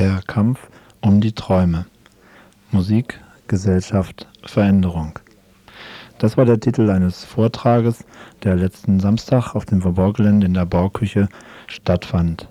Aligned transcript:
Der 0.00 0.22
Kampf 0.26 0.70
um 1.02 1.20
die 1.20 1.32
Träume. 1.32 1.84
Musik, 2.70 3.20
Gesellschaft, 3.48 4.26
Veränderung. 4.46 5.18
Das 6.16 6.38
war 6.38 6.46
der 6.46 6.58
Titel 6.58 6.88
eines 6.88 7.22
Vortrages, 7.26 8.06
der 8.42 8.56
letzten 8.56 8.98
Samstag 8.98 9.54
auf 9.54 9.66
dem 9.66 9.82
Verborgelände 9.82 10.46
in 10.46 10.54
der 10.54 10.64
Bauküche 10.64 11.28
stattfand. 11.66 12.48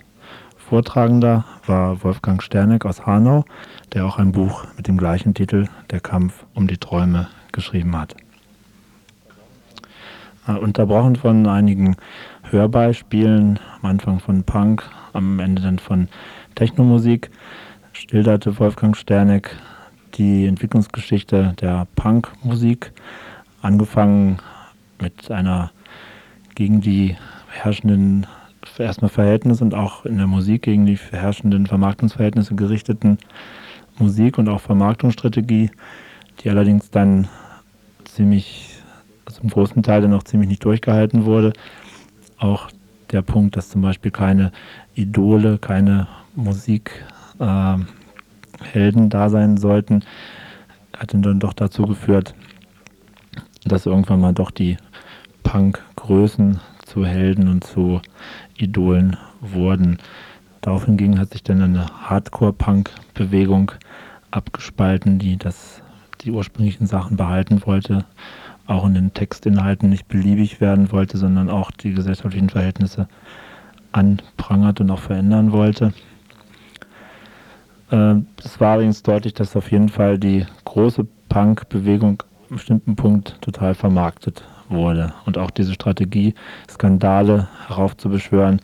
Vortragender 0.57 1.43
war 1.65 2.03
Wolfgang 2.03 2.43
Sterneck 2.43 2.85
aus 2.85 3.07
Hanau, 3.07 3.45
der 3.93 4.05
auch 4.05 4.19
ein 4.19 4.31
Buch 4.31 4.65
mit 4.77 4.87
dem 4.87 4.97
gleichen 4.99 5.33
Titel 5.33 5.65
Der 5.89 6.01
Kampf 6.01 6.45
um 6.53 6.67
die 6.67 6.77
Träume 6.77 7.29
geschrieben 7.51 7.97
hat. 7.97 8.15
Äh, 10.47 10.51
unterbrochen 10.51 11.15
von 11.15 11.47
einigen 11.47 11.95
Hörbeispielen, 12.43 13.59
am 13.81 13.89
Anfang 13.89 14.19
von 14.19 14.43
Punk, 14.43 14.83
am 15.13 15.39
Ende 15.39 15.63
dann 15.63 15.79
von 15.79 16.09
Technomusik, 16.55 17.29
schilderte 17.93 18.57
Wolfgang 18.59 18.95
Sterneck 18.95 19.55
die 20.15 20.45
Entwicklungsgeschichte 20.45 21.53
der 21.59 21.87
Punkmusik, 21.95 22.91
angefangen 23.61 24.39
mit 25.01 25.31
einer 25.31 25.71
gegen 26.55 26.81
die 26.81 27.15
herrschenden 27.49 28.27
erstmal 28.77 29.09
Verhältnisse 29.09 29.63
und 29.63 29.73
auch 29.73 30.05
in 30.05 30.17
der 30.17 30.27
Musik 30.27 30.63
gegen 30.63 30.85
die 30.85 30.97
herrschenden 30.97 31.67
Vermarktungsverhältnisse 31.67 32.55
gerichteten 32.55 33.17
Musik 33.97 34.37
und 34.37 34.47
auch 34.47 34.61
Vermarktungsstrategie, 34.61 35.71
die 36.39 36.49
allerdings 36.49 36.89
dann 36.89 37.27
ziemlich, 38.05 38.77
im 39.41 39.49
großen 39.49 39.83
Teil 39.83 40.01
dann 40.01 40.13
auch 40.13 40.23
ziemlich 40.23 40.49
nicht 40.49 40.65
durchgehalten 40.65 41.25
wurde. 41.25 41.53
Auch 42.37 42.69
der 43.11 43.21
Punkt, 43.21 43.57
dass 43.57 43.69
zum 43.69 43.81
Beispiel 43.81 44.11
keine 44.11 44.51
Idole, 44.95 45.57
keine 45.57 46.07
Musikhelden 46.35 47.87
äh, 49.05 49.09
da 49.09 49.29
sein 49.29 49.57
sollten, 49.57 50.03
hat 50.97 51.13
dann 51.13 51.39
doch 51.39 51.53
dazu 51.53 51.83
geführt, 51.85 52.35
dass 53.65 53.85
irgendwann 53.85 54.21
mal 54.21 54.33
doch 54.33 54.51
die 54.51 54.77
Punk-Größen 55.43 56.59
zu 56.85 57.05
Helden 57.05 57.47
und 57.47 57.63
zu 57.63 58.01
Idolen 58.57 59.17
wurden. 59.41 59.97
Darauf 60.61 60.85
hingegen 60.85 61.19
hat 61.19 61.31
sich 61.31 61.43
dann 61.43 61.61
eine 61.61 61.85
Hardcore-Punk-Bewegung 61.87 63.71
abgespalten, 64.31 65.19
die 65.19 65.37
das, 65.37 65.81
die 66.21 66.31
ursprünglichen 66.31 66.85
Sachen 66.85 67.17
behalten 67.17 67.61
wollte, 67.65 68.05
auch 68.67 68.85
in 68.85 68.93
den 68.93 69.13
Textinhalten 69.13 69.89
nicht 69.89 70.07
beliebig 70.07 70.61
werden 70.61 70.91
wollte, 70.91 71.17
sondern 71.17 71.49
auch 71.49 71.71
die 71.71 71.93
gesellschaftlichen 71.93 72.49
Verhältnisse 72.49 73.07
anprangert 73.91 74.81
und 74.81 74.91
auch 74.91 74.99
verändern 74.99 75.51
wollte. 75.51 75.93
Es 77.89 78.59
war 78.59 78.73
allerdings 78.73 79.01
deutlich, 79.01 79.33
dass 79.33 79.55
auf 79.55 79.71
jeden 79.71 79.89
Fall 79.89 80.19
die 80.19 80.45
große 80.65 81.07
Punk-Bewegung 81.27 82.23
einem 82.49 82.57
bestimmten 82.57 82.95
Punkt 82.95 83.41
total 83.41 83.73
vermarktet 83.73 84.43
wurde 84.69 85.13
und 85.25 85.39
auch 85.39 85.49
diese 85.49 85.73
Strategie, 85.73 86.35
Skandale 86.69 87.47
heraufzubeschwören, 87.67 88.61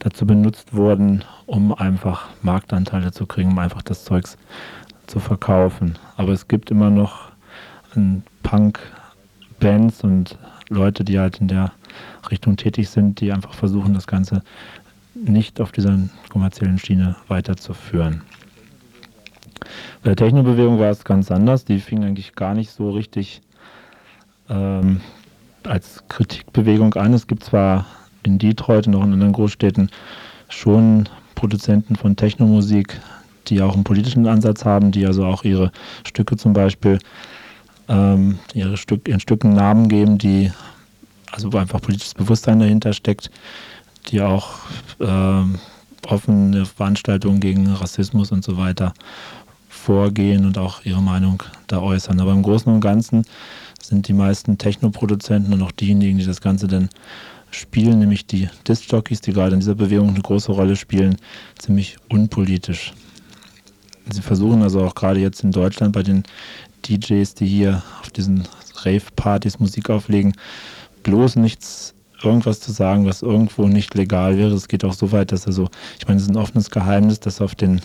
dazu 0.00 0.26
benutzt 0.26 0.74
wurden, 0.74 1.24
um 1.46 1.72
einfach 1.72 2.28
Marktanteile 2.42 3.12
zu 3.12 3.26
kriegen, 3.26 3.50
um 3.50 3.58
einfach 3.60 3.82
das 3.82 4.04
Zeugs 4.04 4.36
zu 5.06 5.20
verkaufen. 5.20 5.96
Aber 6.16 6.32
es 6.32 6.48
gibt 6.48 6.72
immer 6.72 6.90
noch 6.90 7.30
Punk-Bands 8.42 10.02
und 10.02 10.36
Leute, 10.68 11.04
die 11.04 11.20
halt 11.20 11.40
in 11.40 11.46
der 11.46 11.70
Richtung 12.28 12.56
tätig 12.56 12.88
sind, 12.90 13.20
die 13.20 13.30
einfach 13.30 13.54
versuchen, 13.54 13.94
das 13.94 14.08
Ganze 14.08 14.42
nicht 15.14 15.60
auf 15.60 15.70
dieser 15.70 15.96
kommerziellen 16.30 16.78
Schiene 16.78 17.14
weiterzuführen. 17.28 18.22
Bei 20.02 20.10
der 20.10 20.16
Technobewegung 20.16 20.78
war 20.78 20.90
es 20.90 21.04
ganz 21.04 21.30
anders. 21.30 21.64
Die 21.64 21.80
fing 21.80 22.04
eigentlich 22.04 22.34
gar 22.34 22.54
nicht 22.54 22.70
so 22.70 22.90
richtig 22.90 23.40
ähm, 24.48 25.00
als 25.62 26.04
Kritikbewegung 26.08 26.94
an. 26.94 27.14
Es 27.14 27.26
gibt 27.26 27.44
zwar 27.44 27.86
in 28.22 28.38
Detroit 28.38 28.86
und 28.86 28.94
auch 28.94 29.04
in 29.04 29.12
anderen 29.12 29.32
Großstädten 29.32 29.90
schon 30.48 31.08
Produzenten 31.34 31.96
von 31.96 32.16
Technomusik, 32.16 33.00
die 33.48 33.60
auch 33.60 33.74
einen 33.74 33.84
politischen 33.84 34.26
Ansatz 34.26 34.64
haben, 34.64 34.92
die 34.92 35.06
also 35.06 35.24
auch 35.24 35.44
ihre 35.44 35.72
Stücke 36.06 36.36
zum 36.36 36.52
Beispiel 36.52 36.98
ähm, 37.88 38.38
ihre 38.54 38.76
Stück, 38.76 39.08
ihren 39.08 39.20
Stücken 39.20 39.54
Namen 39.54 39.88
geben, 39.88 40.18
die 40.18 40.50
also 41.30 41.52
wo 41.52 41.58
einfach 41.58 41.80
politisches 41.80 42.14
Bewusstsein 42.14 42.60
dahinter 42.60 42.92
steckt, 42.92 43.30
die 44.06 44.20
auch 44.20 44.54
ähm, 45.00 45.58
offene 46.06 46.64
Veranstaltungen 46.66 47.40
gegen 47.40 47.66
Rassismus 47.66 48.30
und 48.30 48.44
so 48.44 48.56
weiter 48.56 48.94
vorgehen 49.84 50.46
und 50.46 50.56
auch 50.56 50.84
ihre 50.84 51.02
Meinung 51.02 51.42
da 51.66 51.80
äußern. 51.80 52.18
Aber 52.20 52.32
im 52.32 52.42
Großen 52.42 52.72
und 52.72 52.80
Ganzen 52.80 53.24
sind 53.82 54.08
die 54.08 54.14
meisten 54.14 54.56
Techno-Produzenten 54.56 55.52
und 55.52 55.62
auch 55.62 55.72
diejenigen, 55.72 56.18
die 56.18 56.24
das 56.24 56.40
Ganze 56.40 56.66
dann 56.66 56.88
spielen, 57.50 57.98
nämlich 57.98 58.26
die 58.26 58.48
Disc-Jockeys, 58.66 59.20
die 59.20 59.32
gerade 59.32 59.54
in 59.54 59.60
dieser 59.60 59.74
Bewegung 59.74 60.08
eine 60.08 60.20
große 60.20 60.50
Rolle 60.52 60.76
spielen, 60.76 61.16
ziemlich 61.58 61.96
unpolitisch. 62.08 62.94
Sie 64.10 64.22
versuchen 64.22 64.62
also 64.62 64.82
auch 64.82 64.94
gerade 64.94 65.20
jetzt 65.20 65.44
in 65.44 65.52
Deutschland 65.52 65.92
bei 65.92 66.02
den 66.02 66.24
DJs, 66.86 67.34
die 67.34 67.46
hier 67.46 67.82
auf 68.00 68.10
diesen 68.10 68.48
Rave-Partys 68.82 69.60
Musik 69.60 69.90
auflegen, 69.90 70.34
bloß 71.02 71.36
nichts 71.36 71.94
irgendwas 72.22 72.60
zu 72.60 72.72
sagen, 72.72 73.04
was 73.04 73.22
irgendwo 73.22 73.68
nicht 73.68 73.94
legal 73.94 74.38
wäre. 74.38 74.54
Es 74.54 74.68
geht 74.68 74.84
auch 74.84 74.94
so 74.94 75.12
weit, 75.12 75.30
dass 75.30 75.46
also, 75.46 75.68
ich 75.98 76.08
meine, 76.08 76.16
es 76.16 76.24
ist 76.24 76.30
ein 76.30 76.36
offenes 76.36 76.70
Geheimnis, 76.70 77.20
dass 77.20 77.42
auf 77.42 77.54
den 77.54 77.80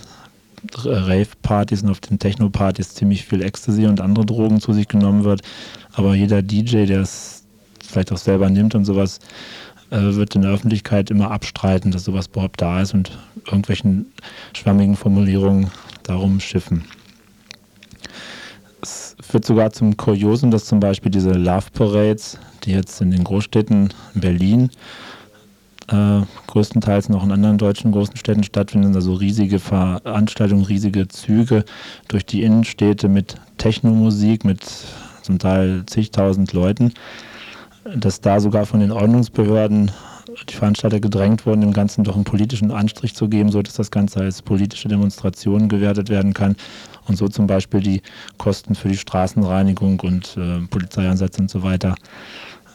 Rave-Partys 0.84 1.84
und 1.84 1.90
auf 1.90 2.00
den 2.00 2.20
Techno-Partys 2.20 2.94
ziemlich 2.94 3.26
viel 3.26 3.42
Ecstasy 3.42 3.86
und 3.86 4.02
andere 4.02 4.26
Drogen 4.26 4.60
zu 4.60 4.74
sich 4.74 4.88
genommen 4.88 5.24
wird. 5.24 5.42
Aber 5.94 6.16
jeder 6.16 6.42
DJ, 6.42 6.86
der 6.86 7.02
es 7.02 7.44
vielleicht 7.86 8.12
auch 8.12 8.18
selber 8.18 8.50
nimmt 8.50 8.76
und 8.76 8.86
sowas, 8.86 9.20
äh, 9.90 9.98
wird 9.98 10.36
in 10.36 10.44
der 10.44 10.52
Öffentlichkeit 10.52 11.10
immer 11.10 11.32
abstreiten, 11.32 11.92
dass 11.92 12.04
sowas 12.04 12.28
überhaupt 12.28 12.62
da 12.62 12.82
ist 12.82 12.94
und 12.94 13.18
irgendwelchen 13.46 14.12
schwammigen 14.54 14.96
Formulierungen 14.96 15.72
darum 16.04 16.40
schiffen. 16.40 16.86
Es 18.82 19.16
wird 19.32 19.46
sogar 19.46 19.72
zum 19.72 19.98
Kuriosum, 19.98 20.52
dass 20.52 20.66
zum 20.66 20.80
Beispiel 20.80 21.12
diese 21.12 21.32
Love 21.32 21.66
Parades, 21.74 22.38
die 22.64 22.72
jetzt 22.72 23.02
in 23.02 23.12
den 23.12 23.24
Großstädten 23.24 23.94
in 24.16 24.22
Berlin 24.22 24.70
äh, 25.92 26.22
größtenteils 26.48 27.10
noch 27.10 27.24
in 27.24 27.32
anderen 27.32 27.58
deutschen 27.58 27.92
großen 27.92 28.16
Städten 28.16 28.44
stattfinden, 28.44 28.96
also 28.96 29.14
riesige 29.14 29.60
Veranstaltungen, 29.60 30.66
riesige 30.66 31.08
Züge 31.08 31.66
durch 32.08 32.26
die 32.26 32.44
Innenstädte 32.44 33.08
mit 33.08 33.36
Technomusik, 33.58 34.46
mit 34.46 34.66
zum 35.22 35.40
Teil 35.40 35.84
zigtausend 35.86 36.54
Leuten, 36.54 36.94
dass 37.96 38.22
da 38.22 38.40
sogar 38.40 38.66
von 38.66 38.80
den 38.80 38.92
Ordnungsbehörden 38.92 39.92
die 40.48 40.54
Veranstalter 40.54 41.00
gedrängt 41.00 41.46
wurden, 41.46 41.62
dem 41.62 41.74
Ganzen 41.74 42.04
doch 42.04 42.16
einen 42.16 42.24
politischen 42.24 42.72
Anstrich 42.72 43.16
zu 43.16 43.28
geben, 43.28 43.52
so 43.52 43.62
dass 43.62 43.74
das 43.74 43.92
Ganze 43.92 44.20
als 44.20 44.42
politische 44.42 44.88
Demonstration 44.88 45.70
gewertet 45.70 46.10
werden 46.10 46.34
kann 46.34 46.56
und 47.08 47.18
so 47.18 47.28
zum 47.28 47.48
Beispiel 47.48 47.82
die 47.82 48.02
Kosten 48.38 48.76
für 48.76 48.90
die 48.90 48.98
Straßenreinigung 48.98 50.00
und 50.02 50.38
äh, 50.38 50.60
Polizeieinsätze 50.70 51.42
und 51.42 51.50
so 51.50 51.64
weiter 51.64 51.96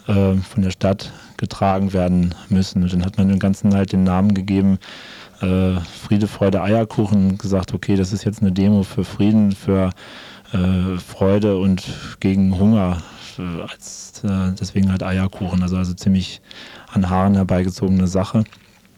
äh, 0.07 0.35
von 0.35 0.63
der 0.63 0.71
Stadt 0.71 1.11
getragen 1.37 1.93
werden 1.93 2.35
müssen. 2.49 2.83
Und 2.83 2.93
dann 2.93 3.05
hat 3.05 3.17
man 3.17 3.29
dem 3.29 3.39
Ganzen 3.39 3.73
halt 3.73 3.91
den 3.91 4.03
Namen 4.03 4.33
gegeben, 4.33 4.79
äh, 5.41 5.79
Friede, 5.79 6.27
Freude, 6.27 6.61
Eierkuchen, 6.61 7.37
gesagt, 7.37 7.73
okay, 7.73 7.95
das 7.95 8.13
ist 8.13 8.23
jetzt 8.23 8.41
eine 8.41 8.51
Demo 8.51 8.83
für 8.83 9.03
Frieden, 9.03 9.51
für 9.51 9.91
äh, 10.53 10.97
Freude 10.97 11.57
und 11.57 11.83
gegen 12.19 12.57
Hunger. 12.57 12.97
Äh, 13.37 13.61
als, 13.61 14.23
äh, 14.23 14.53
deswegen 14.59 14.91
halt 14.91 15.03
Eierkuchen, 15.03 15.61
also, 15.61 15.77
also 15.77 15.93
ziemlich 15.93 16.41
an 16.91 17.09
Haaren 17.09 17.35
herbeigezogene 17.35 18.07
Sache. 18.07 18.43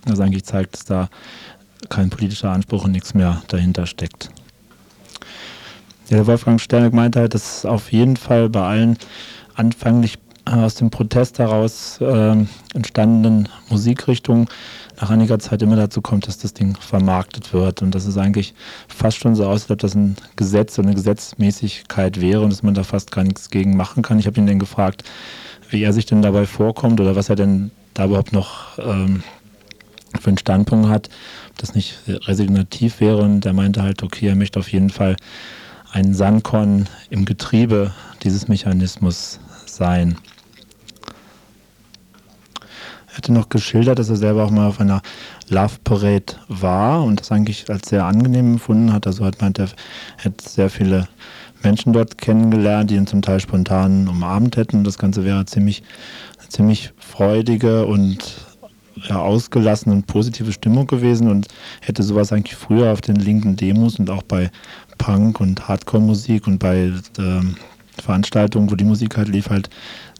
Das 0.05 0.19
eigentlich 0.19 0.45
zeigt, 0.45 0.75
dass 0.75 0.85
da 0.85 1.09
kein 1.89 2.09
politischer 2.09 2.51
Anspruch 2.51 2.85
und 2.85 2.91
nichts 2.91 3.13
mehr 3.13 3.41
dahinter 3.47 3.85
steckt. 3.85 4.29
Ja, 6.09 6.25
Wolfgang 6.25 6.61
Sterneck 6.61 6.93
meinte 6.93 7.19
halt, 7.19 7.33
dass 7.33 7.65
auf 7.65 7.91
jeden 7.91 8.15
Fall 8.15 8.49
bei 8.49 8.61
allen 8.61 8.97
anfänglich 9.55 10.19
aus 10.53 10.75
dem 10.75 10.89
Protest 10.89 11.39
heraus 11.39 11.99
äh, 12.01 12.35
entstandenen 12.73 13.49
Musikrichtungen 13.69 14.47
nach 14.99 15.09
einiger 15.09 15.37
Zeit 15.39 15.61
immer 15.61 15.75
dazu 15.75 16.01
kommt, 16.01 16.27
dass 16.27 16.39
das 16.39 16.53
Ding 16.53 16.75
vermarktet 16.75 17.53
wird 17.53 17.81
und 17.81 17.93
dass 17.93 18.05
es 18.05 18.17
eigentlich 18.17 18.53
fast 18.87 19.17
schon 19.17 19.35
so 19.35 19.45
aussieht, 19.45 19.69
als 19.69 19.71
ob 19.71 19.79
das 19.79 19.95
ein 19.95 20.15
Gesetz 20.35 20.79
oder 20.79 20.87
eine 20.87 20.95
Gesetzmäßigkeit 20.95 22.19
wäre 22.19 22.41
und 22.41 22.51
dass 22.51 22.63
man 22.63 22.73
da 22.73 22.83
fast 22.83 23.11
gar 23.11 23.23
nichts 23.23 23.49
gegen 23.49 23.77
machen 23.77 24.01
kann. 24.01 24.19
Ich 24.19 24.25
habe 24.25 24.39
ihn 24.39 24.47
dann 24.47 24.59
gefragt, 24.59 25.03
wie 25.69 25.83
er 25.83 25.93
sich 25.93 26.05
denn 26.05 26.21
dabei 26.21 26.45
vorkommt 26.45 26.99
oder 26.99 27.15
was 27.15 27.29
er 27.29 27.35
denn 27.35 27.71
da 27.93 28.05
überhaupt 28.05 28.33
noch 28.33 28.79
ähm, 28.79 29.23
für 30.19 30.29
einen 30.29 30.37
Standpunkt 30.37 30.89
hat, 30.89 31.09
ob 31.49 31.57
das 31.57 31.75
nicht 31.75 31.99
resignativ 32.07 32.99
wäre. 32.99 33.17
Und 33.17 33.45
er 33.45 33.53
meinte 33.53 33.83
halt, 33.83 34.01
okay, 34.01 34.27
er 34.27 34.35
möchte 34.35 34.59
auf 34.59 34.71
jeden 34.71 34.89
Fall 34.89 35.15
ein 35.91 36.13
Sandkorn 36.13 36.87
im 37.09 37.25
Getriebe 37.25 37.93
dieses 38.23 38.47
Mechanismus 38.47 39.39
sein. 39.65 40.17
Hatte 43.17 43.33
noch 43.33 43.49
geschildert, 43.49 43.97
dass 43.97 44.09
er 44.09 44.15
selber 44.15 44.45
auch 44.45 44.51
mal 44.51 44.67
auf 44.67 44.79
einer 44.79 45.01
Love 45.49 45.77
Parade 45.83 46.35
war 46.47 47.03
und 47.03 47.19
das 47.19 47.31
eigentlich 47.31 47.69
als 47.69 47.89
sehr 47.89 48.05
angenehm 48.05 48.53
empfunden 48.53 48.93
hat. 48.93 49.07
Also 49.07 49.25
hat 49.25 49.41
meint, 49.41 49.57
er 49.57 49.69
hätte 50.17 50.47
sehr 50.47 50.69
viele 50.69 51.07
Menschen 51.63 51.93
dort 51.93 52.19
kennengelernt, 52.19 52.91
die 52.91 52.95
ihn 52.95 53.07
zum 53.07 53.23
Teil 53.23 53.39
spontan 53.39 54.07
umarmt 54.07 54.55
hätten. 54.55 54.83
Das 54.83 54.99
Ganze 54.99 55.23
wäre 55.25 55.45
ziemlich, 55.45 55.81
ziemlich 56.49 56.91
freudige 56.99 57.87
und 57.87 58.35
ja, 59.07 59.19
ausgelassene 59.19 59.95
und 59.95 60.07
positive 60.07 60.51
Stimmung 60.51 60.87
gewesen 60.87 61.29
und 61.29 61.47
hätte 61.81 62.03
sowas 62.03 62.31
eigentlich 62.31 62.55
früher 62.55 62.91
auf 62.91 63.01
den 63.01 63.15
linken 63.15 63.55
Demos 63.55 63.99
und 63.99 64.09
auch 64.09 64.23
bei 64.23 64.51
Punk 64.97 65.39
und 65.39 65.67
Hardcore-Musik 65.67 66.47
und 66.47 66.59
bei 66.59 66.91
ähm, 67.17 67.55
Veranstaltungen, 68.01 68.71
wo 68.71 68.75
die 68.75 68.83
Musik 68.83 69.17
halt 69.17 69.29
lief, 69.29 69.49
halt 69.49 69.69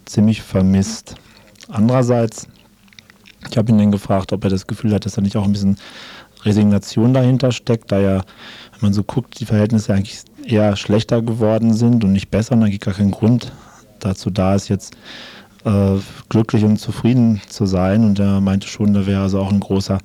ziemlich 0.06 0.42
vermisst. 0.42 1.16
Andererseits, 1.70 2.48
ich 3.52 3.58
habe 3.58 3.72
ihn 3.72 3.78
dann 3.78 3.92
gefragt, 3.92 4.34
ob 4.34 4.44
er 4.44 4.50
das 4.50 4.68
Gefühl 4.68 4.94
hat, 4.94 5.06
dass 5.06 5.14
da 5.14 5.22
nicht 5.22 5.38
auch 5.38 5.46
ein 5.46 5.52
bisschen 5.52 5.78
Resignation 6.44 7.14
dahinter 7.14 7.52
steckt, 7.52 7.92
da 7.92 8.00
ja, 8.00 8.16
wenn 8.16 8.82
man 8.82 8.94
so 8.94 9.04
guckt, 9.04 9.40
die 9.40 9.46
Verhältnisse 9.46 9.94
eigentlich 9.94 10.20
eher 10.46 10.76
schlechter 10.76 11.22
geworden 11.22 11.74
sind 11.74 12.04
und 12.04 12.14
nicht 12.14 12.30
besser 12.30 12.54
und 12.54 12.64
eigentlich 12.64 12.80
gar 12.80 12.94
kein 12.94 13.12
Grund 13.12 13.52
dazu 14.00 14.30
da 14.30 14.56
ist, 14.56 14.70
jetzt 14.70 14.96
äh, 15.66 15.96
glücklich 16.30 16.64
und 16.64 16.78
zufrieden 16.78 17.42
zu 17.48 17.66
sein. 17.66 18.04
Und 18.04 18.20
er 18.20 18.40
meinte 18.42 18.68
schon, 18.68 18.94
da 18.94 19.06
wäre 19.06 19.22
also 19.22 19.40
auch 19.40 19.52
ein 19.52 19.60
großer 19.60 20.00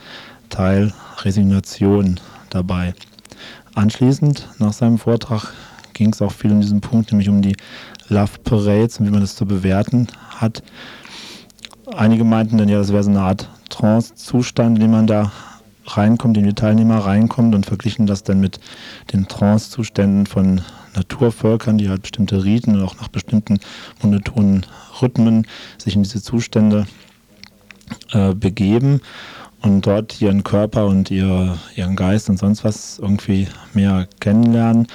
Teil 0.48 0.92
Resignation 1.18 2.18
dabei. 2.50 2.94
Anschließend, 3.74 4.48
nach 4.58 4.72
seinem 4.72 4.98
Vortrag, 4.98 5.52
ging 5.94 6.12
es 6.12 6.22
auch 6.22 6.32
viel 6.32 6.52
um 6.52 6.60
diesen 6.60 6.80
Punkt, 6.80 7.12
nämlich 7.12 7.28
um 7.28 7.42
die 7.42 7.56
Love 8.08 8.38
Parades 8.44 8.98
und 8.98 9.06
wie 9.06 9.10
man 9.10 9.20
das 9.20 9.36
zu 9.36 9.46
bewerten 9.46 10.08
hat. 10.36 10.62
Einige 11.96 12.24
meinten 12.24 12.58
dann 12.58 12.68
ja, 12.68 12.78
das 12.78 12.92
wäre 12.92 13.02
so 13.02 13.10
eine 13.10 13.20
Art 13.20 13.48
Trance-Zustand, 13.68 14.76
in 14.78 14.82
den 14.82 14.90
man 14.90 15.06
da 15.06 15.32
reinkommt, 15.86 16.36
in 16.36 16.44
die 16.44 16.54
Teilnehmer 16.54 16.98
reinkommt 16.98 17.54
und 17.54 17.66
verglichen 17.66 18.06
das 18.06 18.22
dann 18.22 18.40
mit 18.40 18.60
den 19.12 19.28
Trance-Zuständen 19.28 20.26
von 20.26 20.62
Naturvölkern, 20.94 21.78
die 21.78 21.88
halt 21.88 22.02
bestimmte 22.02 22.44
Riten 22.44 22.74
und 22.74 22.82
auch 22.82 22.96
nach 22.96 23.08
bestimmten 23.08 23.60
monotonen 24.02 24.66
Rhythmen 25.00 25.46
sich 25.78 25.96
in 25.96 26.02
diese 26.02 26.22
Zustände 26.22 26.86
äh, 28.12 28.34
begeben 28.34 29.00
und 29.60 29.86
dort 29.86 30.20
ihren 30.20 30.44
Körper 30.44 30.86
und 30.86 31.10
ihr, 31.10 31.58
ihren 31.76 31.96
Geist 31.96 32.28
und 32.28 32.38
sonst 32.38 32.64
was 32.64 32.98
irgendwie 32.98 33.48
mehr 33.74 34.06
kennenlernen. 34.20 34.86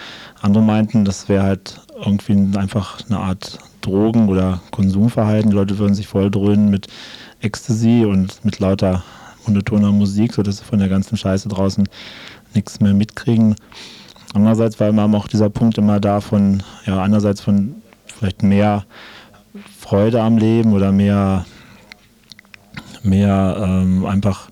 Andere 0.42 0.64
meinten, 0.64 1.06
das 1.06 1.30
wäre 1.30 1.44
halt 1.44 1.82
irgendwie 2.04 2.58
einfach 2.58 3.00
eine 3.08 3.20
Art 3.20 3.60
Drogen- 3.82 4.30
oder 4.30 4.62
Konsumverhalten. 4.72 5.52
Die 5.52 5.56
Leute 5.56 5.78
würden 5.78 5.96
sich 5.96 6.08
voll 6.08 6.32
dröhnen 6.32 6.70
mit 6.70 6.88
Ecstasy 7.42 8.06
und 8.06 8.44
mit 8.44 8.60
lauter 8.60 9.04
monotoner 9.46 9.92
Musik, 9.92 10.34
sodass 10.34 10.58
sie 10.58 10.64
von 10.64 10.80
der 10.80 10.90
ganzen 10.90 11.18
Scheiße 11.18 11.50
draußen 11.50 11.88
nichts 12.54 12.80
mehr 12.80 12.94
mitkriegen. 12.94 13.56
Andererseits 14.34 14.80
war 14.80 14.90
immer 14.90 15.12
auch 15.18 15.28
dieser 15.28 15.50
Punkt 15.50 15.78
immer 15.78 16.00
da 16.00 16.20
von, 16.22 16.64
ja, 16.86 17.02
einerseits 17.02 17.42
von 17.42 17.76
vielleicht 18.06 18.44
mehr 18.44 18.86
Freude 19.80 20.22
am 20.22 20.38
Leben 20.38 20.74
oder 20.74 20.92
mehr, 20.92 21.46
mehr 23.04 23.58
ähm, 23.60 24.06
einfach 24.06 24.50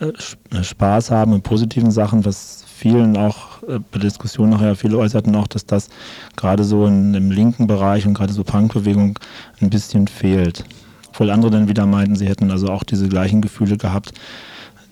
äh, 0.00 0.62
Spaß 0.62 1.10
haben 1.10 1.32
mit 1.32 1.42
positiven 1.42 1.90
Sachen, 1.90 2.24
was 2.24 2.64
vielen 2.66 3.16
auch 3.16 3.36
äh, 3.36 3.47
bei 3.68 3.98
der 3.98 4.08
Diskussion 4.08 4.50
nachher 4.50 4.74
viele 4.76 4.98
äußerten 4.98 5.34
auch, 5.36 5.46
dass 5.46 5.66
das 5.66 5.88
gerade 6.36 6.64
so 6.64 6.86
in, 6.86 7.14
im 7.14 7.30
linken 7.30 7.66
Bereich 7.66 8.06
und 8.06 8.14
gerade 8.14 8.32
so 8.32 8.44
Punkbewegung 8.44 9.18
ein 9.60 9.70
bisschen 9.70 10.08
fehlt. 10.08 10.64
Obwohl 11.10 11.30
andere 11.30 11.50
dann 11.50 11.68
wieder 11.68 11.86
meinten, 11.86 12.16
sie 12.16 12.28
hätten 12.28 12.50
also 12.50 12.68
auch 12.68 12.82
diese 12.82 13.08
gleichen 13.08 13.42
Gefühle 13.42 13.76
gehabt, 13.76 14.12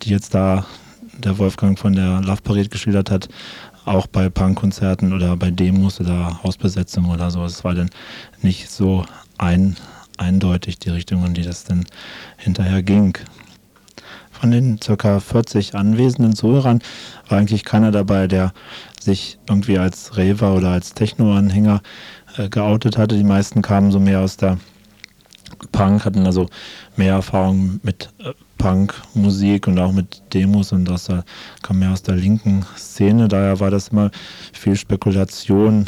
die 0.02 0.10
jetzt 0.10 0.34
da 0.34 0.66
der 1.18 1.38
Wolfgang 1.38 1.78
von 1.78 1.94
der 1.94 2.20
Love 2.20 2.42
Parade 2.42 2.68
geschildert 2.68 3.10
hat, 3.10 3.28
auch 3.86 4.06
bei 4.06 4.28
Punkkonzerten 4.28 5.12
oder 5.12 5.36
bei 5.36 5.50
Demos 5.50 6.00
oder 6.00 6.42
Hausbesetzungen 6.42 7.10
oder 7.10 7.30
so. 7.30 7.44
Es 7.44 7.64
war 7.64 7.74
dann 7.74 7.90
nicht 8.42 8.70
so 8.70 9.06
ein, 9.38 9.76
eindeutig 10.18 10.78
die 10.78 10.90
Richtung, 10.90 11.24
in 11.24 11.34
die 11.34 11.42
das 11.42 11.64
dann 11.64 11.86
hinterher 12.36 12.82
ging. 12.82 13.16
Von 14.40 14.50
den 14.50 14.78
ca. 14.78 15.18
40 15.18 15.74
anwesenden 15.74 16.34
Zuhörern 16.34 16.80
war 17.28 17.38
eigentlich 17.38 17.64
keiner 17.64 17.90
dabei, 17.90 18.26
der 18.26 18.52
sich 19.00 19.38
irgendwie 19.48 19.78
als 19.78 20.16
Raver 20.18 20.54
oder 20.54 20.70
als 20.70 20.92
Techno-Anhänger 20.92 21.80
äh, 22.36 22.48
geoutet 22.48 22.98
hatte. 22.98 23.16
Die 23.16 23.24
meisten 23.24 23.62
kamen 23.62 23.90
so 23.90 23.98
mehr 23.98 24.20
aus 24.20 24.36
der 24.36 24.58
Punk, 25.72 26.04
hatten 26.04 26.26
also 26.26 26.48
mehr 26.96 27.14
Erfahrung 27.14 27.80
mit 27.82 28.10
äh, 28.18 28.32
Punk-Musik 28.58 29.68
und 29.68 29.78
auch 29.78 29.92
mit 29.92 30.22
Demos 30.34 30.72
und 30.72 30.86
das 30.86 31.08
kam 31.62 31.78
mehr 31.78 31.92
aus 31.92 32.02
der 32.02 32.16
linken 32.16 32.64
Szene. 32.76 33.28
Daher 33.28 33.60
war 33.60 33.70
das 33.70 33.88
immer 33.88 34.10
viel 34.52 34.76
Spekulation, 34.76 35.86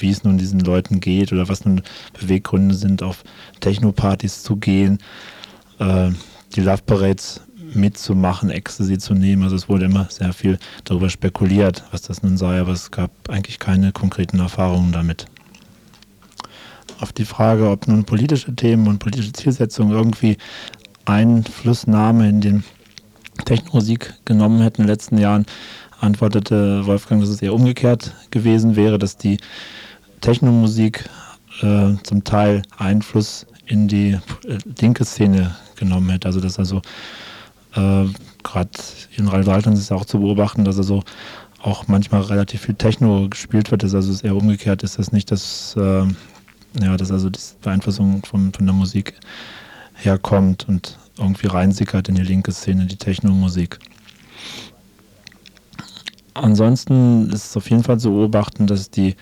wie 0.00 0.10
es 0.10 0.24
nun 0.24 0.38
diesen 0.38 0.60
Leuten 0.60 1.00
geht 1.00 1.32
oder 1.32 1.48
was 1.48 1.64
nun 1.64 1.82
Beweggründe 2.18 2.74
sind, 2.74 3.02
auf 3.02 3.24
Techno-Partys 3.60 4.42
zu 4.42 4.56
gehen, 4.56 4.98
äh, 5.78 6.10
die 6.54 6.60
Love 6.60 6.82
Parades 6.86 7.40
mitzumachen, 7.74 8.50
Ecstasy 8.50 8.98
zu 8.98 9.14
nehmen. 9.14 9.42
Also 9.42 9.56
es 9.56 9.68
wurde 9.68 9.86
immer 9.86 10.06
sehr 10.10 10.32
viel 10.32 10.58
darüber 10.84 11.10
spekuliert, 11.10 11.84
was 11.90 12.02
das 12.02 12.22
nun 12.22 12.36
sei, 12.36 12.60
aber 12.60 12.72
es 12.72 12.90
gab 12.90 13.10
eigentlich 13.28 13.58
keine 13.58 13.92
konkreten 13.92 14.40
Erfahrungen 14.40 14.92
damit. 14.92 15.26
Auf 17.00 17.12
die 17.12 17.24
Frage, 17.24 17.70
ob 17.70 17.86
nun 17.86 18.04
politische 18.04 18.54
Themen 18.54 18.88
und 18.88 18.98
politische 18.98 19.32
Zielsetzungen 19.32 19.92
irgendwie 19.92 20.36
Einflussnahme 21.04 22.28
in 22.28 22.40
den 22.40 22.64
Technomusik 23.44 24.14
genommen 24.24 24.60
hätten 24.62 24.82
in 24.82 24.86
den 24.86 24.92
letzten 24.92 25.18
Jahren, 25.18 25.46
antwortete 26.00 26.86
Wolfgang, 26.86 27.20
dass 27.20 27.30
es 27.30 27.42
eher 27.42 27.54
umgekehrt 27.54 28.14
gewesen 28.30 28.76
wäre, 28.76 28.98
dass 28.98 29.16
die 29.16 29.38
Technomusik 30.20 31.08
äh, 31.62 31.94
zum 32.02 32.24
Teil 32.24 32.62
Einfluss 32.76 33.46
in 33.66 33.88
die 33.88 34.18
äh, 34.46 34.58
linke 34.80 35.04
Szene 35.04 35.56
genommen 35.76 36.10
hätte. 36.10 36.26
Also 36.26 36.40
dass 36.40 36.58
also 36.58 36.82
äh, 37.74 38.06
gerade 38.42 38.70
in 39.16 39.28
Rheinland-Pfalz 39.28 39.78
ist 39.78 39.84
es 39.84 39.92
auch 39.92 40.04
zu 40.04 40.20
beobachten, 40.20 40.64
dass 40.64 40.78
also 40.78 41.02
auch 41.60 41.88
manchmal 41.88 42.22
relativ 42.22 42.62
viel 42.62 42.74
Techno 42.74 43.28
gespielt 43.28 43.70
wird. 43.70 43.82
Also 43.82 43.98
es 43.98 44.08
ist 44.08 44.24
eher 44.24 44.36
umgekehrt, 44.36 44.82
ist 44.82 44.98
das 44.98 45.12
nicht 45.12 45.30
das, 45.30 45.74
äh, 45.76 46.04
ja, 46.80 46.96
dass 46.96 47.10
also 47.10 47.30
die 47.30 47.40
Beeinflussung 47.62 48.24
von, 48.24 48.52
von 48.52 48.66
der 48.66 48.74
Musik 48.74 49.14
herkommt 49.94 50.68
und 50.68 50.98
irgendwie 51.18 51.48
reinsickert 51.48 52.08
in 52.08 52.14
die 52.14 52.22
linke 52.22 52.52
Szene, 52.52 52.86
die 52.86 52.96
Techno-Musik. 52.96 53.78
Ansonsten 56.34 57.30
ist 57.30 57.46
es 57.46 57.56
auf 57.56 57.68
jeden 57.68 57.82
Fall 57.82 57.98
zu 57.98 58.10
beobachten, 58.10 58.68
dass 58.68 58.90
die 58.90 59.16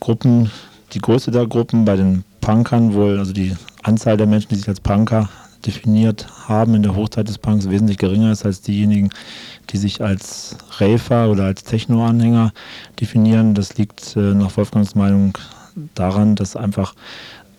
Gruppen, 0.00 0.50
die 0.94 1.00
Größe 1.00 1.30
der 1.30 1.46
Gruppen 1.46 1.84
bei 1.84 1.96
den 1.96 2.24
Punkern 2.40 2.94
wohl, 2.94 3.18
also 3.18 3.34
die 3.34 3.54
Anzahl 3.82 4.16
der 4.16 4.26
Menschen, 4.26 4.48
die 4.48 4.54
sich 4.56 4.68
als 4.68 4.80
Punker 4.80 5.28
definiert 5.66 6.26
haben 6.48 6.74
in 6.74 6.82
der 6.82 6.94
Hochzeit 6.94 7.28
des 7.28 7.38
Punks, 7.38 7.68
wesentlich 7.68 7.98
geringer 7.98 8.32
ist 8.32 8.44
als 8.44 8.60
diejenigen, 8.60 9.10
die 9.70 9.76
sich 9.78 10.02
als 10.02 10.56
Rafer 10.78 11.30
oder 11.30 11.44
als 11.44 11.64
Techno-Anhänger 11.64 12.52
definieren. 13.00 13.54
Das 13.54 13.76
liegt 13.76 14.16
äh, 14.16 14.34
nach 14.34 14.56
Wolfgangs 14.56 14.94
Meinung 14.94 15.36
daran, 15.94 16.36
dass 16.36 16.56
einfach 16.56 16.94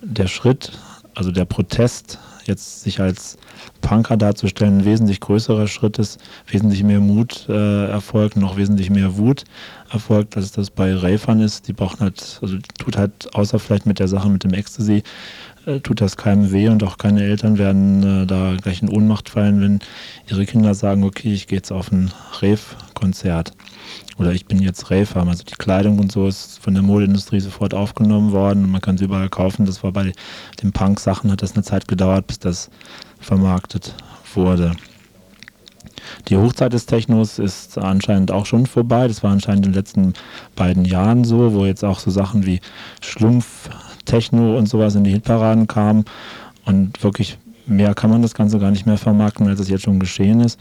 der 0.01 0.27
Schritt, 0.27 0.71
also 1.15 1.31
der 1.31 1.45
Protest, 1.45 2.19
jetzt 2.45 2.81
sich 2.81 3.01
als 3.01 3.37
Punker 3.81 4.15
darzustellen, 4.15 4.79
ein 4.79 4.85
wesentlich 4.85 5.19
größerer 5.19 5.67
Schritt 5.67 5.99
ist, 5.99 6.19
wesentlich 6.47 6.83
mehr 6.83 7.01
Mut 7.01 7.45
äh, 7.49 7.87
erfolgt, 7.89 8.37
noch 8.37 8.57
wesentlich 8.57 8.89
mehr 8.89 9.17
Wut 9.17 9.43
erfolgt, 9.91 10.37
als 10.37 10.51
das 10.51 10.69
bei 10.69 10.93
Ravern 10.93 11.41
ist. 11.41 11.67
Die 11.67 11.73
brauchen 11.73 11.99
halt, 11.99 12.39
also 12.41 12.57
tut 12.79 12.97
halt, 12.97 13.33
außer 13.35 13.59
vielleicht 13.59 13.85
mit 13.85 13.99
der 13.99 14.07
Sache 14.07 14.29
mit 14.29 14.43
dem 14.43 14.53
Ecstasy, 14.53 15.03
äh, 15.67 15.81
tut 15.81 16.01
das 16.01 16.17
keinem 16.17 16.51
weh 16.51 16.69
und 16.69 16.83
auch 16.83 16.97
keine 16.97 17.23
Eltern 17.23 17.57
werden 17.57 18.23
äh, 18.23 18.25
da 18.25 18.55
gleich 18.55 18.81
in 18.81 18.89
Ohnmacht 18.89 19.29
fallen, 19.29 19.61
wenn 19.61 19.79
ihre 20.29 20.45
Kinder 20.45 20.73
sagen, 20.73 21.03
okay, 21.03 21.33
ich 21.33 21.47
gehe 21.47 21.57
jetzt 21.57 21.71
auf 21.71 21.91
ein 21.91 22.11
Rave-Konzert 22.39 23.51
oder 24.17 24.31
ich 24.31 24.45
bin 24.45 24.59
jetzt 24.61 24.89
Raver. 24.89 25.27
Also 25.27 25.43
die 25.43 25.55
Kleidung 25.55 25.99
und 25.99 26.11
so 26.11 26.27
ist 26.27 26.59
von 26.59 26.73
der 26.73 26.83
Modeindustrie 26.83 27.41
sofort 27.41 27.73
aufgenommen 27.73 28.31
worden 28.31 28.63
und 28.63 28.71
man 28.71 28.81
kann 28.81 28.97
sie 28.97 29.05
überall 29.05 29.29
kaufen. 29.29 29.65
Das 29.65 29.83
war 29.83 29.91
bei 29.91 30.13
den 30.63 30.71
Punk-Sachen, 30.71 31.31
hat 31.31 31.41
das 31.41 31.53
eine 31.53 31.63
Zeit 31.63 31.87
gedauert, 31.87 32.27
bis 32.27 32.39
das 32.39 32.69
vermarktet 33.19 33.93
wurde. 34.33 34.71
Die 36.29 36.37
Hochzeit 36.37 36.71
des 36.71 36.85
Technos 36.85 37.37
ist 37.37 37.77
anscheinend 37.77 38.31
auch 38.31 38.45
schon 38.45 38.65
vorbei. 38.65 39.07
Das 39.09 39.23
war 39.23 39.31
anscheinend 39.31 39.65
in 39.65 39.71
den 39.73 39.77
letzten 39.77 40.13
beiden 40.55 40.85
Jahren 40.85 41.25
so, 41.25 41.53
wo 41.53 41.65
jetzt 41.65 41.83
auch 41.83 41.99
so 41.99 42.11
Sachen 42.11 42.45
wie 42.45 42.61
Schlumpf, 43.01 43.69
Techno 44.07 44.57
und 44.57 44.67
sowas 44.67 44.95
in 44.95 45.03
die 45.03 45.11
Hitparaden 45.11 45.67
kamen 45.67 46.05
und 46.65 47.03
wirklich 47.03 47.37
mehr 47.67 47.93
kann 47.93 48.09
man 48.09 48.21
das 48.21 48.33
Ganze 48.33 48.59
gar 48.59 48.71
nicht 48.71 48.85
mehr 48.85 48.97
vermarkten, 48.97 49.47
als 49.47 49.59
es 49.59 49.69
jetzt 49.69 49.83
schon 49.83 49.99
geschehen 49.99 50.39
ist. 50.39 50.59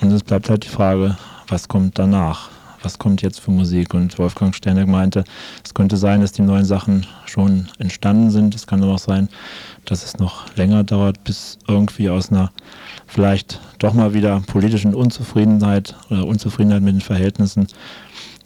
Und 0.00 0.10
es 0.10 0.22
bleibt 0.22 0.50
halt 0.50 0.64
die 0.64 0.68
Frage, 0.68 1.16
was 1.48 1.68
kommt 1.68 1.98
danach? 1.98 2.50
Was 2.82 2.98
kommt 2.98 3.22
jetzt 3.22 3.40
für 3.40 3.50
Musik? 3.50 3.94
Und 3.94 4.18
Wolfgang 4.18 4.54
Sterneck 4.54 4.86
meinte, 4.86 5.24
es 5.64 5.74
könnte 5.74 5.96
sein, 5.96 6.20
dass 6.20 6.32
die 6.32 6.42
neuen 6.42 6.64
Sachen 6.64 7.06
schon 7.24 7.68
entstanden 7.78 8.30
sind. 8.30 8.54
Es 8.54 8.66
kann 8.66 8.82
aber 8.82 8.94
auch 8.94 8.98
sein, 8.98 9.28
dass 9.84 10.04
es 10.04 10.18
noch 10.18 10.54
länger 10.56 10.84
dauert, 10.84 11.24
bis 11.24 11.58
irgendwie 11.66 12.10
aus 12.10 12.30
einer 12.30 12.52
vielleicht 13.06 13.60
doch 13.78 13.94
mal 13.94 14.14
wieder 14.14 14.42
politischen 14.46 14.94
Unzufriedenheit 14.94 15.96
oder 16.10 16.26
Unzufriedenheit 16.26 16.82
mit 16.82 16.94
den 16.94 17.00
Verhältnissen 17.00 17.66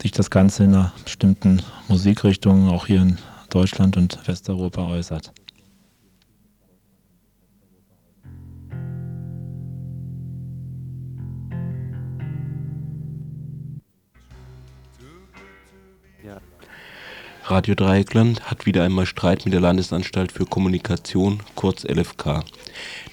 sich 0.00 0.12
das 0.12 0.30
Ganze 0.30 0.64
in 0.64 0.74
einer 0.74 0.92
bestimmten 1.04 1.62
Musikrichtung 1.88 2.70
auch 2.70 2.86
hier 2.86 3.02
in 3.02 3.18
Deutschland 3.50 3.96
und 3.96 4.26
Westeuropa 4.26 4.86
äußert. 4.86 5.32
Radio 17.50 17.74
Dreieckland 17.74 18.42
hat 18.48 18.64
wieder 18.64 18.84
einmal 18.84 19.06
Streit 19.06 19.44
mit 19.44 19.52
der 19.52 19.60
Landesanstalt 19.60 20.30
für 20.30 20.46
Kommunikation, 20.46 21.40
kurz 21.56 21.82
LFK. 21.82 22.44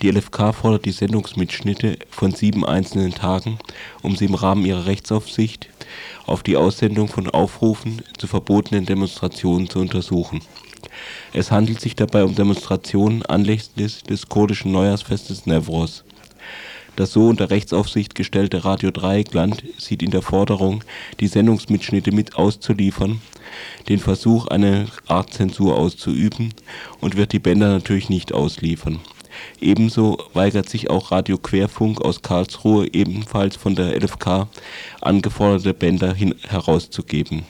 Die 0.03 0.11
LFK 0.11 0.53
fordert 0.53 0.85
die 0.85 0.91
Sendungsmitschnitte 0.91 1.97
von 2.11 2.31
sieben 2.31 2.63
einzelnen 2.63 3.15
Tagen, 3.15 3.57
um 4.03 4.15
sie 4.15 4.25
im 4.25 4.35
Rahmen 4.35 4.63
ihrer 4.63 4.85
Rechtsaufsicht 4.85 5.69
auf 6.27 6.43
die 6.43 6.55
Aussendung 6.55 7.07
von 7.07 7.27
Aufrufen 7.27 8.03
zu 8.19 8.27
verbotenen 8.27 8.85
Demonstrationen 8.85 9.71
zu 9.71 9.79
untersuchen. 9.79 10.41
Es 11.33 11.49
handelt 11.49 11.81
sich 11.81 11.95
dabei 11.95 12.23
um 12.23 12.35
Demonstrationen 12.35 13.25
anlässlich 13.25 14.03
des 14.03 14.29
kurdischen 14.29 14.71
Neujahrsfestes 14.71 15.47
Newroz. 15.47 16.03
Das 16.97 17.13
so 17.13 17.27
unter 17.27 17.51
Rechtsaufsicht 17.51 18.15
gestellte 18.15 18.65
Radio 18.65 18.89
Dreieckland 18.89 19.63
sieht 19.77 20.01
in 20.01 20.09
der 20.09 20.23
Forderung, 20.23 20.83
die 21.19 21.27
Sendungsmitschnitte 21.27 22.11
mit 22.11 22.35
auszuliefern, 22.35 23.21
den 23.87 23.99
Versuch, 23.99 24.47
eine 24.47 24.87
Art 25.05 25.31
Zensur 25.31 25.77
auszuüben 25.77 26.55
und 26.99 27.15
wird 27.15 27.33
die 27.33 27.39
Bänder 27.39 27.69
natürlich 27.69 28.09
nicht 28.09 28.33
ausliefern. 28.33 28.99
Ebenso 29.61 30.17
weigert 30.33 30.69
sich 30.69 30.89
auch 30.89 31.11
Radio 31.11 31.37
Querfunk 31.37 32.01
aus 32.01 32.23
Karlsruhe 32.23 32.87
ebenfalls 32.91 33.57
von 33.57 33.75
der 33.75 33.95
LFK 33.95 34.47
angeforderte 34.99 35.75
Bänder 35.75 36.15
herauszugeben. 36.47 37.43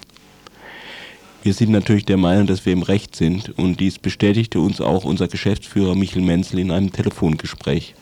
Wir 1.43 1.53
sind 1.53 1.71
natürlich 1.71 2.03
der 2.03 2.17
Meinung, 2.17 2.47
dass 2.47 2.65
wir 2.65 2.73
im 2.73 2.81
Recht 2.81 3.15
sind 3.15 3.57
und 3.57 3.79
dies 3.79 3.97
bestätigte 3.97 4.59
uns 4.59 4.81
auch 4.81 5.05
unser 5.05 5.29
Geschäftsführer 5.29 5.95
Michel 5.95 6.21
Menzel 6.21 6.59
in 6.59 6.69
einem 6.69 6.91
Telefongespräch. 6.91 7.95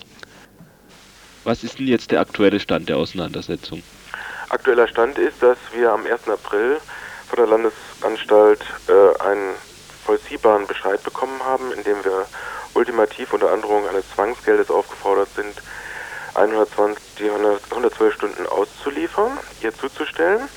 Was 1.46 1.64
ist 1.64 1.78
denn 1.78 1.86
jetzt 1.86 2.10
der 2.10 2.22
aktuelle 2.22 2.60
Stand 2.60 2.90
der 2.90 2.98
Auseinandersetzung? 2.98 3.84
Aktueller 4.50 4.88
Stand 4.88 5.20
ist, 5.20 5.44
dass 5.44 5.60
wir 5.74 5.92
am 5.92 6.04
1. 6.04 6.28
April 6.28 6.78
von 7.30 7.38
der 7.38 7.46
Landesanstalt 7.46 8.62
äh, 8.88 9.24
einen 9.24 9.54
vollziehbaren 10.06 10.66
Bescheid 10.66 11.04
bekommen 11.04 11.40
haben, 11.44 11.72
in 11.74 11.84
dem 11.84 12.04
wir 12.04 12.26
ultimativ 12.74 13.32
unter 13.32 13.52
Androhung 13.52 13.88
eines 13.88 14.10
Zwangsgeldes 14.16 14.72
aufgefordert 14.72 15.30
sind, 15.36 15.62
120, 16.34 17.04
die 17.20 17.30
100, 17.30 17.62
112 17.70 18.14
Stunden 18.16 18.48
auszuliefern, 18.48 19.38
hier 19.62 19.74
zuzustellen. 19.74 20.50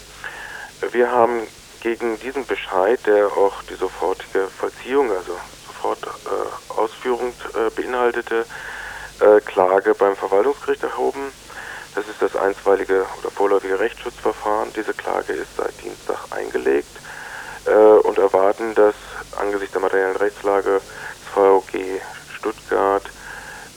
Wir 0.92 1.12
haben 1.12 1.42
gegen 1.82 2.18
diesen 2.20 2.46
Bescheid, 2.46 2.98
der 3.06 3.26
auch 3.26 3.62
die 3.64 3.74
sofortige 3.74 4.48
Vollziehung, 4.48 5.10
also 5.10 5.38
sofort 5.66 6.02
äh, 6.02 6.72
Ausführung 6.72 7.34
äh, 7.54 7.70
beinhaltete, 7.70 8.46
äh, 9.20 9.40
Klage 9.40 9.94
beim 9.94 10.16
Verwaltungsgericht 10.16 10.82
erhoben. 10.82 11.32
Das 11.94 12.06
ist 12.08 12.20
das 12.20 12.36
einstweilige 12.36 13.04
oder 13.20 13.30
vorläufige 13.30 13.78
Rechtsschutzverfahren. 13.80 14.72
Diese 14.76 14.94
Klage 14.94 15.32
ist 15.32 15.56
seit 15.56 15.72
Dienstag 15.82 16.18
eingelegt 16.30 16.88
äh, 17.66 17.70
und 17.70 18.18
erwarten, 18.18 18.74
dass 18.74 18.94
angesichts 19.38 19.72
der 19.72 19.82
materiellen 19.82 20.16
Rechtslage 20.16 20.80
des 20.80 21.32
VOG 21.34 22.00
Stuttgart 22.36 23.04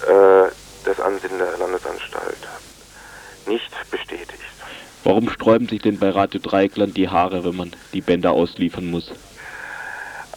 äh, 0.08 0.52
das 0.86 1.00
Ansinnen 1.00 1.40
der 1.40 1.58
Landesanstalt 1.58 2.48
nicht 3.48 3.72
bestätigt. 3.90 4.40
Warum 5.04 5.30
sträuben 5.30 5.68
sich 5.68 5.82
denn 5.82 5.98
bei 5.98 6.10
Radio 6.10 6.40
Dreieckland 6.40 6.96
die 6.96 7.10
Haare, 7.10 7.44
wenn 7.44 7.56
man 7.56 7.72
die 7.94 8.02
Bänder 8.02 8.32
ausliefern 8.32 8.86
muss? 8.86 9.12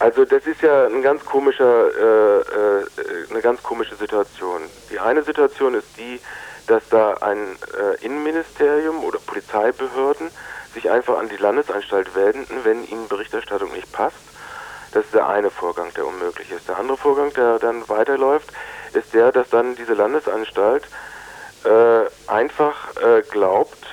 Also 0.00 0.24
das 0.24 0.44
ist 0.46 0.60
ja 0.62 0.86
ein 0.86 1.02
ganz 1.02 1.24
komischer, 1.24 1.86
äh, 1.86 2.40
äh, 2.40 3.30
eine 3.30 3.40
ganz 3.40 3.62
komische 3.62 3.94
Situation. 3.94 4.62
Die 4.90 4.98
eine 4.98 5.22
Situation 5.22 5.74
ist 5.74 5.96
die, 5.96 6.20
dass 6.66 6.88
da 6.88 7.14
ein 7.14 7.56
äh, 7.78 8.04
Innenministerium 8.04 9.04
oder 9.04 9.18
Polizeibehörden 9.18 10.30
sich 10.72 10.90
einfach 10.90 11.18
an 11.18 11.28
die 11.28 11.36
Landesanstalt 11.36 12.14
wenden, 12.16 12.64
wenn 12.64 12.86
ihnen 12.88 13.08
Berichterstattung 13.08 13.72
nicht 13.72 13.92
passt. 13.92 14.16
Das 14.92 15.04
ist 15.04 15.14
der 15.14 15.28
eine 15.28 15.50
Vorgang, 15.50 15.92
der 15.94 16.06
unmöglich 16.06 16.50
ist. 16.50 16.68
Der 16.68 16.78
andere 16.78 16.96
Vorgang, 16.96 17.32
der 17.32 17.58
dann 17.58 17.88
weiterläuft, 17.88 18.50
ist 18.92 19.14
der, 19.14 19.32
dass 19.32 19.50
dann 19.50 19.76
diese 19.76 19.94
Landesanstalt 19.94 20.84
äh, 21.64 22.30
einfach 22.30 22.96
äh, 22.96 23.22
glaubt, 23.22 23.84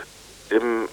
im, 0.49 0.87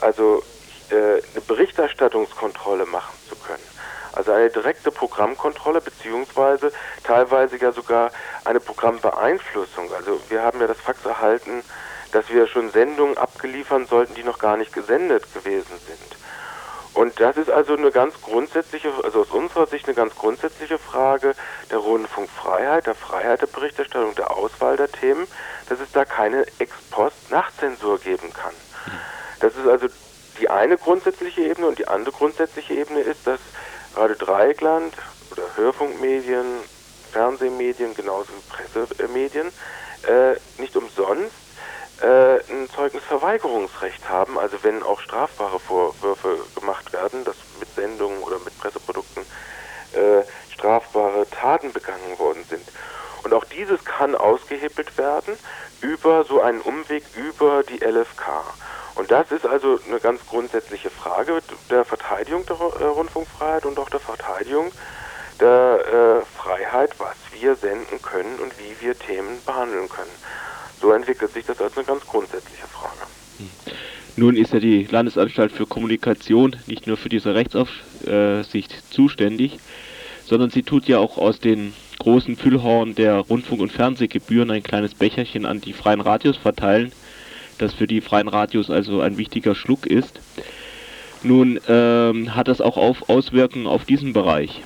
also 0.00 0.42
äh, 0.90 0.94
eine 0.94 1.40
Berichterstattungskontrolle 1.46 2.86
machen 2.86 3.14
zu 3.28 3.36
können. 3.36 3.77
Also 4.12 4.32
eine 4.32 4.50
direkte 4.50 4.90
Programmkontrolle 4.90 5.80
beziehungsweise 5.80 6.72
teilweise 7.04 7.56
ja 7.56 7.72
sogar 7.72 8.10
eine 8.44 8.60
Programmbeeinflussung. 8.60 9.92
Also 9.92 10.20
wir 10.28 10.42
haben 10.42 10.60
ja 10.60 10.66
das 10.66 10.80
Fax 10.80 11.04
erhalten, 11.04 11.62
dass 12.12 12.28
wir 12.30 12.46
schon 12.46 12.70
Sendungen 12.70 13.18
abgeliefern 13.18 13.86
sollten, 13.86 14.14
die 14.14 14.22
noch 14.22 14.38
gar 14.38 14.56
nicht 14.56 14.72
gesendet 14.72 15.32
gewesen 15.34 15.78
sind. 15.86 16.18
Und 16.94 17.20
das 17.20 17.36
ist 17.36 17.50
also 17.50 17.76
eine 17.76 17.92
ganz 17.92 18.20
grundsätzliche, 18.22 18.90
also 19.04 19.20
aus 19.20 19.30
unserer 19.30 19.66
Sicht 19.66 19.86
eine 19.86 19.94
ganz 19.94 20.16
grundsätzliche 20.16 20.78
Frage 20.78 21.34
der 21.70 21.78
Rundfunkfreiheit, 21.78 22.86
der 22.86 22.96
Freiheit 22.96 23.40
der 23.40 23.46
Berichterstattung, 23.46 24.16
der 24.16 24.32
Auswahl 24.32 24.76
der 24.76 24.90
Themen, 24.90 25.28
dass 25.68 25.78
es 25.78 25.92
da 25.92 26.04
keine 26.04 26.44
Ex-Post-Nachzensur 26.58 28.00
geben 28.00 28.32
kann. 28.32 28.54
Das 29.38 29.54
ist 29.54 29.68
also 29.68 29.86
die 30.40 30.50
eine 30.50 30.76
grundsätzliche 30.76 31.42
Ebene 31.42 31.68
und 31.68 31.78
die 31.78 31.86
andere 31.86 32.12
grundsätzliche 32.12 32.74
Ebene 32.74 33.00
ist, 33.00 33.26
dass 33.26 33.40
Radio 33.98 34.14
Dreieckland 34.14 34.94
oder 35.32 35.42
Hörfunkmedien, 35.56 36.44
Fernsehmedien, 37.10 37.94
genauso 37.96 38.28
wie 38.28 38.84
Pressemedien, 38.94 39.48
äh, 40.06 40.34
nicht 40.60 40.76
umsonst 40.76 41.34
äh, 42.00 42.36
ein 42.48 42.70
Zeugnisverweigerungsrecht 42.72 44.08
haben. 44.08 44.38
Also 44.38 44.62
wenn 44.62 44.84
auch 44.84 45.00
strafbare 45.00 45.58
Vorwürfe 45.58 46.38
gemacht 46.54 46.92
werden, 46.92 47.24
dass 47.24 47.34
mit 47.58 47.74
Sendungen 47.74 48.22
oder 48.22 48.38
mit 48.44 48.56
Presseprodukten 48.60 49.24
äh, 49.94 50.22
strafbare 50.54 51.28
Taten 51.28 51.72
begangen 51.72 52.18
worden 52.18 52.44
sind. 52.48 52.68
Und 53.24 53.34
auch 53.34 53.44
dieses 53.46 53.84
kann 53.84 54.14
ausgehebelt 54.14 54.96
werden 54.96 55.36
über 55.80 56.22
so 56.22 56.40
einen 56.40 56.60
Umweg 56.60 57.02
über 57.16 57.64
die 57.64 57.84
LFK. 57.84 58.44
Und 58.98 59.12
das 59.12 59.30
ist 59.30 59.46
also 59.46 59.78
eine 59.88 60.00
ganz 60.00 60.26
grundsätzliche 60.26 60.90
Frage 60.90 61.38
der 61.70 61.84
Verteidigung 61.84 62.44
der 62.46 62.56
äh, 62.56 62.84
Rundfunkfreiheit 62.84 63.64
und 63.64 63.78
auch 63.78 63.88
der 63.88 64.00
Verteidigung 64.00 64.72
der 65.38 65.78
äh, 65.86 66.36
Freiheit, 66.36 66.90
was 66.98 67.14
wir 67.32 67.54
senden 67.54 68.02
können 68.02 68.40
und 68.42 68.52
wie 68.58 68.84
wir 68.84 68.98
Themen 68.98 69.38
behandeln 69.46 69.88
können. 69.88 70.10
So 70.80 70.90
entwickelt 70.90 71.32
sich 71.32 71.46
das 71.46 71.60
als 71.60 71.76
eine 71.76 71.86
ganz 71.86 72.04
grundsätzliche 72.06 72.66
Frage. 72.66 73.06
Hm. 73.38 73.50
Nun 74.16 74.36
ist 74.36 74.52
ja 74.52 74.58
die 74.58 74.82
Landesanstalt 74.90 75.52
für 75.52 75.66
Kommunikation 75.66 76.56
nicht 76.66 76.88
nur 76.88 76.96
für 76.96 77.08
diese 77.08 77.36
Rechtsaufsicht 77.36 78.92
zuständig, 78.92 79.60
sondern 80.24 80.50
sie 80.50 80.64
tut 80.64 80.88
ja 80.88 80.98
auch 80.98 81.18
aus 81.18 81.38
den 81.38 81.72
großen 82.00 82.36
Füllhorn 82.36 82.96
der 82.96 83.18
Rundfunk- 83.18 83.60
und 83.60 83.70
Fernsehgebühren 83.70 84.50
ein 84.50 84.64
kleines 84.64 84.96
Becherchen 84.96 85.46
an 85.46 85.60
die 85.60 85.72
freien 85.72 86.00
Radios 86.00 86.36
verteilen 86.36 86.90
das 87.58 87.74
für 87.74 87.86
die 87.86 88.00
freien 88.00 88.28
Radios 88.28 88.70
also 88.70 89.00
ein 89.00 89.18
wichtiger 89.18 89.54
Schluck 89.54 89.86
ist. 89.86 90.20
Nun 91.22 91.60
ähm, 91.68 92.34
hat 92.34 92.48
das 92.48 92.60
auch 92.60 92.76
auf 92.76 93.08
Auswirkungen 93.08 93.66
auf 93.66 93.84
diesen 93.84 94.12
Bereich. 94.12 94.62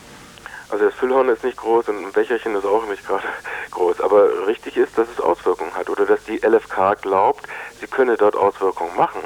Also 0.69 0.87
das 0.87 0.95
Füllhorn 0.95 1.29
ist 1.29 1.45
nicht 1.45 1.59
groß 1.59 1.89
und 1.89 1.99
ein 1.99 2.13
Becherchen 2.13 2.55
ist 2.55 2.65
auch 2.65 2.87
nicht 2.89 3.07
gerade 3.07 3.25
groß, 3.71 4.01
aber 4.01 4.47
richtig 4.47 4.77
ist, 4.77 4.97
dass 4.97 5.09
es 5.09 5.21
Auswirkungen 5.21 5.75
hat 5.75 5.91
oder 5.91 6.07
dass 6.07 6.25
die 6.25 6.39
LFK 6.39 7.01
glaubt, 7.01 7.47
sie 7.81 7.87
könne 7.87 8.17
dort 8.17 8.37
Auswirkungen 8.37 8.97
machen. 8.97 9.21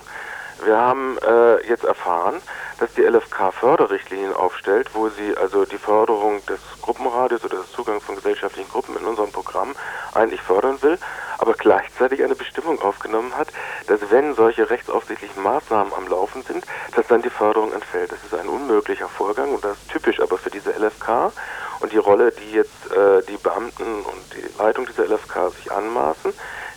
Wir 0.64 0.76
haben 0.76 1.18
äh, 1.18 1.66
jetzt 1.68 1.84
erfahren, 1.84 2.40
dass 2.78 2.92
die 2.94 3.02
LFK 3.02 3.52
Förderrichtlinien 3.52 4.34
aufstellt, 4.34 4.90
wo 4.94 5.08
sie 5.08 5.36
also 5.36 5.64
die 5.64 5.78
Förderung 5.78 6.44
des 6.46 6.60
Gruppenradios 6.82 7.44
oder 7.44 7.58
des 7.58 7.72
Zugangs 7.72 8.04
von 8.04 8.16
gesellschaftlichen 8.16 8.70
Gruppen 8.70 8.96
in 8.96 9.04
unserem 9.04 9.32
Programm 9.32 9.74
eigentlich 10.14 10.40
fördern 10.40 10.80
will, 10.82 10.98
aber 11.38 11.54
gleichzeitig 11.54 12.22
eine 12.22 12.34
Bestimmung 12.34 12.80
aufgenommen 12.80 13.36
hat, 13.36 13.48
dass 13.86 14.00
wenn 14.10 14.34
solche 14.34 14.68
rechtsaufsichtlichen 14.68 15.42
Maßnahmen 15.42 15.92
am 15.92 16.08
Laufen 16.08 16.42
sind, 16.42 16.64
dass 16.94 17.06
dann 17.06 17.22
die 17.22 17.30
Förderung 17.30 17.72
entfällt. 17.72 18.12
Das 18.12 18.24
ist 18.24 18.34
ein 18.34 18.48
unmöglicher 18.48 19.08
Vorgang 19.08 19.54
und 19.54 19.64
das 19.64 19.76
ist 19.76 19.90
typisch 19.90 20.20
aber 20.20 20.38
für 20.38 20.50
diese 20.50 20.70
LFK 20.70 21.32
und 21.80 21.92
die 21.92 21.98
Rolle, 21.98 22.32
die 22.32 22.52
jetzt 22.52 22.90
äh, 22.90 23.22
die 23.28 23.36
Beamten 23.36 23.84
und 23.84 24.34
die 24.34 24.62
Leitung 24.62 24.86
dieser 24.86 25.06
LFK 25.06 25.50
sich 25.50 25.70
anmaßen, 25.70 26.32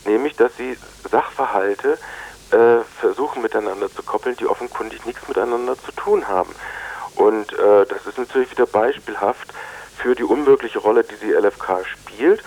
nämlich 0.06 0.36
dass 0.36 0.56
sie 0.58 0.78
Sachverhalte 1.10 1.98
äh, 2.52 2.84
versuchen 3.00 3.42
miteinander 3.42 3.92
zu 3.92 4.04
koppeln, 4.04 4.36
die 4.38 4.48
offenkundig 4.48 5.06
nichts 5.06 5.28
miteinander 5.28 5.76
zu 5.78 5.92
tun 5.92 6.28
haben. 6.28 6.54
Und 7.16 7.54
äh, 7.54 7.86
das 7.86 8.06
ist 8.08 8.18
natürlich 8.18 8.52
wieder 8.52 8.66
beispielhaft 8.66 9.54
für 9.98 10.16
die 10.16 10.24
unwirkliche 10.24 10.80
Rolle, 10.80 11.04
die 11.04 11.16
die 11.26 11.34
LFK 11.34 11.86
spielt. 11.86 12.44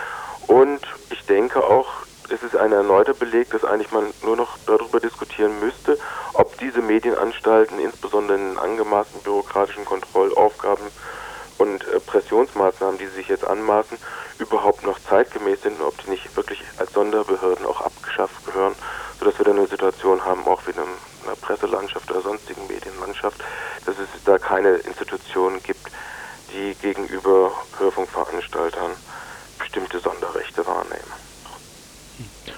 Und 0.47 0.81
ich 1.11 1.25
denke 1.27 1.63
auch, 1.63 1.89
es 2.31 2.43
ist 2.43 2.57
ein 2.57 2.73
erneuter 2.73 3.13
Beleg, 3.13 3.51
dass 3.51 3.65
eigentlich 3.65 3.93
man 3.93 4.07
nur 4.23 4.37
noch 4.37 4.57
darüber 4.67 5.01
diskutieren 5.01 5.61
müsste, 5.61 5.99
ob 6.33 6.57
diese 6.59 6.81
Medienanstalten, 6.81 7.79
insbesondere 7.79 8.39
in 8.39 8.59
angemaßten 8.59 9.21
bürokratischen 9.21 9.85
Kontrollaufgaben 9.85 10.87
und 11.59 11.87
äh, 11.89 12.01
Pressionsmaßnahmen, 12.01 12.99
die 12.99 13.07
sie 13.07 13.17
sich 13.17 13.29
jetzt 13.29 13.47
anmaßen, 13.47 13.99
überhaupt 14.39 14.85
noch 14.85 14.99
zeitgemäß 15.09 15.63
sind 15.63 15.81
und 15.81 15.87
ob 15.87 16.03
die 16.03 16.11
nicht 16.11 16.35
wirklich 16.37 16.63
als 16.79 16.93
Sonderbehörden 16.93 17.67
auch 17.67 17.83
abgeschafft 17.83 18.47
gehören, 18.47 18.75
sodass 19.19 19.39
wir 19.39 19.45
dann 19.45 19.59
eine 19.59 19.67
Situation 19.67 20.25
haben, 20.25 20.47
auch 20.47 20.61
wie 20.67 20.71
in 20.71 20.79
einer 20.79 21.37
Presselandschaft 21.41 22.11
oder 22.11 22.21
sonstigen 22.21 22.67
Medienlandschaft, 22.67 23.41
dass 23.87 23.97
es 23.99 24.09
da 24.25 24.39
keine 24.39 24.71
Institutionen 24.77 25.63
gibt, 25.63 25.87
die 26.53 26.75
gegenüber 26.81 27.53
Hörfunkveranstaltern 27.79 28.93
bestimmte 29.59 29.99
Sonderrechte 30.01 30.67
wahrnehmen. 30.67 31.13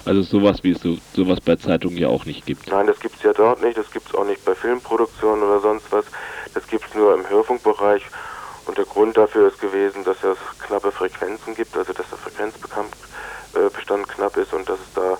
Also 0.04 0.22
sowas 0.22 0.62
wie 0.62 0.72
es 0.72 0.80
so, 0.80 0.98
sowas 1.14 1.40
bei 1.40 1.56
Zeitungen 1.56 1.96
ja 1.96 2.08
auch 2.08 2.26
nicht 2.26 2.44
gibt. 2.44 2.66
Nein, 2.68 2.86
das 2.86 3.00
gibt 3.00 3.16
es 3.16 3.22
ja 3.22 3.32
dort 3.32 3.62
nicht, 3.62 3.78
das 3.78 3.90
gibt 3.90 4.08
es 4.08 4.14
auch 4.14 4.24
nicht 4.24 4.44
bei 4.44 4.54
Filmproduktionen 4.54 5.42
oder 5.42 5.60
sonst 5.60 5.86
was. 5.90 6.04
Das 6.52 6.66
gibt 6.66 6.86
es 6.86 6.94
nur 6.94 7.14
im 7.14 7.28
Hörfunkbereich. 7.28 8.02
Und 8.66 8.78
der 8.78 8.84
Grund 8.84 9.16
dafür 9.16 9.48
ist 9.48 9.60
gewesen, 9.60 10.04
dass 10.04 10.22
es 10.22 10.38
knappe 10.66 10.90
Frequenzen 10.90 11.54
gibt, 11.54 11.76
also 11.76 11.92
dass 11.92 12.08
der 12.08 12.18
Frequenzbestand 12.18 12.92
äh, 13.54 14.14
knapp 14.14 14.36
ist 14.36 14.52
und 14.52 14.68
dass 14.68 14.78
es 14.78 14.92
da 14.94 15.18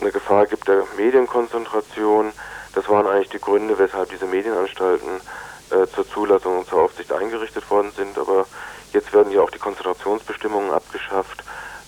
eine 0.00 0.12
Gefahr 0.12 0.46
gibt 0.46 0.68
der 0.68 0.84
Medienkonzentration. 0.96 2.32
Das 2.74 2.88
waren 2.88 3.06
eigentlich 3.06 3.30
die 3.30 3.40
Gründe, 3.40 3.78
weshalb 3.78 4.10
diese 4.10 4.26
Medienanstalten 4.26 5.20
äh, 5.70 5.86
zur 5.86 6.08
Zulassung 6.08 6.58
und 6.58 6.68
zur 6.68 6.82
Aufsicht 6.82 7.12
eingerichtet 7.12 7.68
worden 7.70 7.92
sind. 7.96 8.18
Aber 8.18 8.46
jetzt 8.92 9.12
werden 9.12 9.32
ja 9.32 9.40
auch 9.40 9.50
die 9.50 9.58
Konzentrationsbestimmungen 9.58 10.70
abgeschafft. 10.70 11.42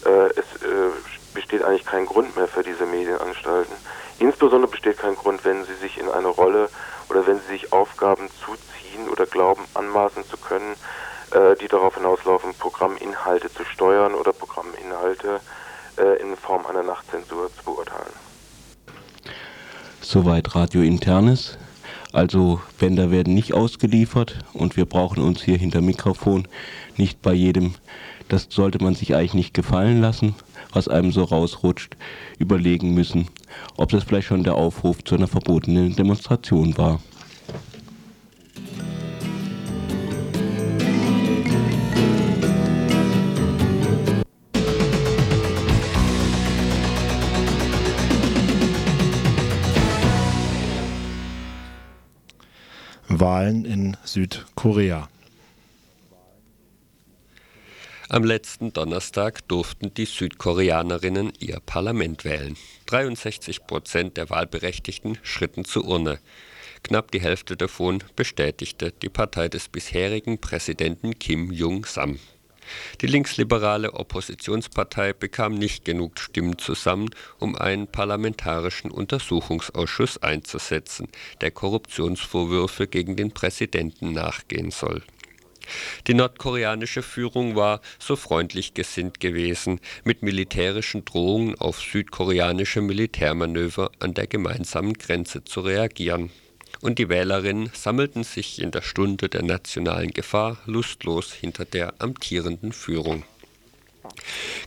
Äh, 0.04 0.30
es 0.30 0.62
äh, 0.62 0.90
besteht 1.34 1.62
eigentlich 1.62 1.86
kein 1.86 2.06
Grund 2.06 2.36
mehr 2.36 2.48
für 2.48 2.62
diese 2.62 2.86
Medienanstalten. 2.86 3.74
Insbesondere 4.18 4.70
besteht 4.70 4.98
kein 4.98 5.14
Grund, 5.14 5.44
wenn 5.44 5.64
sie 5.64 5.74
sich 5.74 5.98
in 5.98 6.08
eine 6.08 6.28
Rolle 6.28 6.68
oder 7.08 7.26
wenn 7.26 7.40
sie 7.40 7.46
sich 7.48 7.72
Aufgaben 7.72 8.28
zuziehen 8.44 9.08
oder 9.08 9.26
glauben, 9.26 9.64
anmaßen 9.74 10.24
zu 10.24 10.36
können, 10.36 10.74
äh, 11.30 11.56
die 11.56 11.68
darauf 11.68 11.94
hinauslaufen, 11.94 12.54
Programminhalte 12.54 13.52
zu 13.52 13.64
steuern 13.64 14.14
oder 14.14 14.32
Programminhalte 14.32 15.36
äh, 15.36 15.59
in 16.20 16.36
Form 16.36 16.66
einer 16.66 16.82
Nachtzensur 16.82 17.50
zu 17.56 17.64
beurteilen. 17.64 18.12
Soweit 20.00 20.54
Radio 20.54 20.82
Internes. 20.82 21.58
Also 22.12 22.60
Bänder 22.78 23.10
werden 23.10 23.34
nicht 23.34 23.54
ausgeliefert 23.54 24.38
und 24.52 24.76
wir 24.76 24.84
brauchen 24.84 25.22
uns 25.22 25.42
hier 25.42 25.56
hinter 25.56 25.80
Mikrofon 25.80 26.48
nicht 26.96 27.22
bei 27.22 27.32
jedem, 27.32 27.74
das 28.28 28.48
sollte 28.50 28.82
man 28.82 28.94
sich 28.94 29.14
eigentlich 29.14 29.34
nicht 29.34 29.54
gefallen 29.54 30.00
lassen, 30.00 30.34
was 30.72 30.88
einem 30.88 31.12
so 31.12 31.22
rausrutscht, 31.22 31.96
überlegen 32.38 32.94
müssen, 32.94 33.28
ob 33.76 33.90
das 33.90 34.04
vielleicht 34.04 34.26
schon 34.26 34.42
der 34.42 34.54
Aufruf 34.54 35.04
zu 35.04 35.14
einer 35.14 35.28
verbotenen 35.28 35.94
Demonstration 35.94 36.76
war. 36.76 37.00
Wahlen 53.40 53.64
in 53.64 53.96
Südkorea. 54.04 55.08
Am 58.10 58.22
letzten 58.22 58.74
Donnerstag 58.74 59.48
durften 59.48 59.94
die 59.94 60.04
Südkoreanerinnen 60.04 61.32
ihr 61.38 61.58
Parlament 61.64 62.26
wählen. 62.26 62.58
63 62.84 63.66
Prozent 63.66 64.18
der 64.18 64.28
Wahlberechtigten 64.28 65.16
schritten 65.22 65.64
zur 65.64 65.86
Urne. 65.86 66.18
Knapp 66.82 67.12
die 67.12 67.22
Hälfte 67.22 67.56
davon 67.56 68.04
bestätigte 68.14 68.92
die 68.92 69.08
Partei 69.08 69.48
des 69.48 69.70
bisherigen 69.70 70.38
Präsidenten 70.38 71.18
Kim 71.18 71.50
Jong-sam. 71.50 72.18
Die 73.00 73.06
linksliberale 73.06 73.94
Oppositionspartei 73.94 75.12
bekam 75.12 75.54
nicht 75.54 75.84
genug 75.84 76.18
Stimmen 76.18 76.58
zusammen, 76.58 77.10
um 77.38 77.56
einen 77.56 77.86
parlamentarischen 77.86 78.90
Untersuchungsausschuss 78.90 80.18
einzusetzen, 80.18 81.08
der 81.40 81.50
Korruptionsvorwürfe 81.50 82.86
gegen 82.86 83.16
den 83.16 83.32
Präsidenten 83.32 84.12
nachgehen 84.12 84.70
soll. 84.70 85.02
Die 86.06 86.14
nordkoreanische 86.14 87.02
Führung 87.02 87.54
war 87.54 87.80
so 87.98 88.16
freundlich 88.16 88.74
gesinnt 88.74 89.20
gewesen, 89.20 89.80
mit 90.04 90.22
militärischen 90.22 91.04
Drohungen 91.04 91.54
auf 91.56 91.80
südkoreanische 91.80 92.80
Militärmanöver 92.80 93.90
an 94.00 94.14
der 94.14 94.26
gemeinsamen 94.26 94.94
Grenze 94.94 95.44
zu 95.44 95.60
reagieren. 95.60 96.30
Und 96.80 96.98
die 96.98 97.08
Wählerinnen 97.08 97.70
sammelten 97.74 98.24
sich 98.24 98.60
in 98.60 98.70
der 98.70 98.82
Stunde 98.82 99.28
der 99.28 99.42
nationalen 99.42 100.12
Gefahr 100.12 100.58
lustlos 100.66 101.32
hinter 101.32 101.64
der 101.64 101.94
amtierenden 101.98 102.72
Führung. 102.72 103.24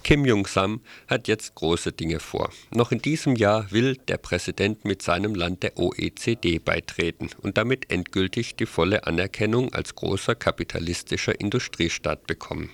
Kim 0.03 0.25
Jong-sam 0.25 0.81
hat 1.07 1.27
jetzt 1.27 1.55
große 1.55 1.91
Dinge 1.91 2.19
vor. 2.19 2.51
Noch 2.71 2.91
in 2.91 2.99
diesem 2.99 3.35
Jahr 3.35 3.71
will 3.71 3.97
der 4.07 4.17
Präsident 4.17 4.85
mit 4.85 5.01
seinem 5.01 5.33
Land 5.35 5.63
der 5.63 5.77
OECD 5.77 6.59
beitreten 6.59 7.29
und 7.41 7.57
damit 7.57 7.91
endgültig 7.91 8.55
die 8.55 8.65
volle 8.65 9.05
Anerkennung 9.07 9.73
als 9.73 9.95
großer 9.95 10.35
kapitalistischer 10.35 11.39
Industriestaat 11.39 12.27
bekommen. 12.27 12.69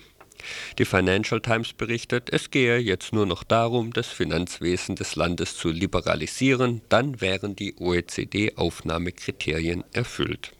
Die 0.77 0.85
Financial 0.85 1.41
Times 1.41 1.73
berichtet, 1.73 2.29
es 2.31 2.51
gehe 2.51 2.77
jetzt 2.77 3.13
nur 3.13 3.25
noch 3.25 3.43
darum, 3.43 3.93
das 3.93 4.07
Finanzwesen 4.07 4.95
des 4.95 5.15
Landes 5.15 5.55
zu 5.55 5.69
liberalisieren, 5.69 6.81
dann 6.89 7.21
wären 7.21 7.55
die 7.55 7.75
OECD-Aufnahmekriterien 7.77 9.83
erfüllt. 9.93 10.51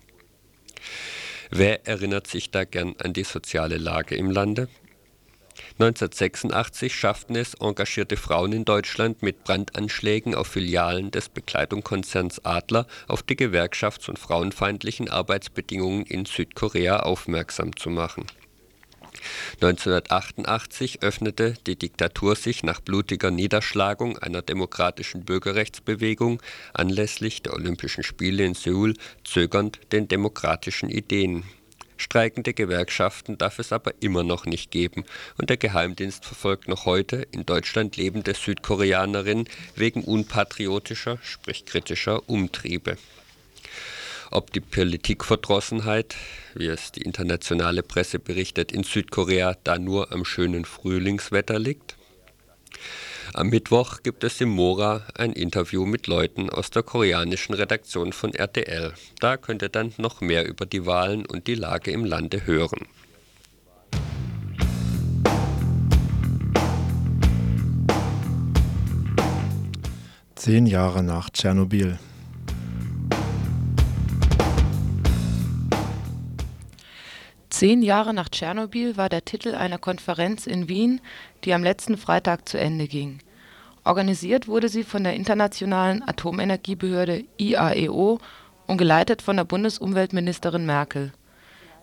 Wer 1.51 1.87
erinnert 1.87 2.27
sich 2.27 2.51
da 2.51 2.63
gern 2.63 2.95
an 2.99 3.13
die 3.13 3.23
soziale 3.23 3.77
Lage 3.77 4.15
im 4.15 4.29
Lande? 4.29 4.67
1986 5.79 6.93
schafften 6.93 7.35
es 7.35 7.55
engagierte 7.55 8.17
Frauen 8.17 8.53
in 8.53 8.65
Deutschland 8.65 9.23
mit 9.23 9.43
Brandanschlägen 9.43 10.35
auf 10.35 10.47
Filialen 10.47 11.11
des 11.11 11.29
Bekleidungskonzerns 11.29 12.45
Adler 12.45 12.85
auf 13.07 13.23
die 13.23 13.35
gewerkschafts- 13.35 14.09
und 14.09 14.19
frauenfeindlichen 14.19 15.09
Arbeitsbedingungen 15.09 16.05
in 16.05 16.25
Südkorea 16.25 16.99
aufmerksam 16.99 17.75
zu 17.75 17.89
machen. 17.89 18.25
1988 19.55 21.01
öffnete 21.01 21.55
die 21.67 21.75
Diktatur 21.75 22.35
sich 22.35 22.63
nach 22.63 22.81
blutiger 22.81 23.31
Niederschlagung 23.31 24.17
einer 24.17 24.41
demokratischen 24.41 25.25
Bürgerrechtsbewegung 25.25 26.41
anlässlich 26.73 27.41
der 27.41 27.53
Olympischen 27.53 28.03
Spiele 28.03 28.45
in 28.45 28.53
Seoul 28.53 28.93
zögernd 29.23 29.79
den 29.91 30.07
demokratischen 30.07 30.89
Ideen 30.89 31.43
Streikende 31.99 32.53
Gewerkschaften 32.53 33.37
darf 33.37 33.59
es 33.59 33.73
aber 33.73 33.91
immer 33.99 34.23
noch 34.23 34.45
nicht 34.45 34.71
geben 34.71 35.03
und 35.37 35.49
der 35.49 35.57
Geheimdienst 35.57 36.23
verfolgt 36.23 36.69
noch 36.69 36.85
heute 36.85 37.27
in 37.31 37.45
Deutschland 37.45 37.97
lebende 37.97 38.33
Südkoreanerinnen 38.33 39.49
wegen 39.75 40.05
unpatriotischer, 40.05 41.19
sprich 41.21 41.65
kritischer 41.65 42.27
Umtriebe. 42.29 42.97
Ob 44.31 44.53
die 44.53 44.59
Politikverdrossenheit, 44.59 46.15
wie 46.53 46.67
es 46.67 46.91
die 46.91 47.01
internationale 47.01 47.81
Presse 47.81 48.19
berichtet, 48.19 48.71
in 48.71 48.83
Südkorea 48.83 49.55
da 49.63 49.79
nur 49.79 50.11
am 50.11 50.23
schönen 50.23 50.65
Frühlingswetter 50.65 51.57
liegt? 51.57 51.95
Am 53.33 53.49
Mittwoch 53.49 54.03
gibt 54.03 54.23
es 54.23 54.39
im 54.39 54.49
Mora 54.49 55.03
ein 55.15 55.33
Interview 55.33 55.83
mit 55.87 56.05
Leuten 56.05 56.51
aus 56.51 56.69
der 56.69 56.83
koreanischen 56.83 57.55
Redaktion 57.55 58.13
von 58.13 58.35
RTL. 58.35 58.93
Da 59.19 59.37
könnt 59.37 59.63
ihr 59.63 59.69
dann 59.69 59.93
noch 59.97 60.21
mehr 60.21 60.47
über 60.47 60.67
die 60.67 60.85
Wahlen 60.85 61.25
und 61.25 61.47
die 61.47 61.55
Lage 61.55 61.89
im 61.89 62.05
Lande 62.05 62.45
hören. 62.45 62.87
Zehn 70.35 70.67
Jahre 70.67 71.01
nach 71.01 71.31
Tschernobyl. 71.31 71.97
Zehn 77.59 77.81
Jahre 77.81 78.13
nach 78.13 78.29
Tschernobyl 78.29 78.95
war 78.95 79.09
der 79.09 79.25
Titel 79.25 79.53
einer 79.53 79.77
Konferenz 79.77 80.47
in 80.47 80.69
Wien, 80.69 81.01
die 81.43 81.53
am 81.53 81.61
letzten 81.61 81.97
Freitag 81.97 82.47
zu 82.47 82.57
Ende 82.57 82.87
ging. 82.87 83.19
Organisiert 83.83 84.47
wurde 84.47 84.69
sie 84.69 84.85
von 84.85 85.03
der 85.03 85.13
Internationalen 85.13 86.01
Atomenergiebehörde 86.07 87.25
IAEO 87.37 88.19
und 88.65 88.77
geleitet 88.77 89.21
von 89.21 89.35
der 89.35 89.43
Bundesumweltministerin 89.43 90.65
Merkel. 90.65 91.11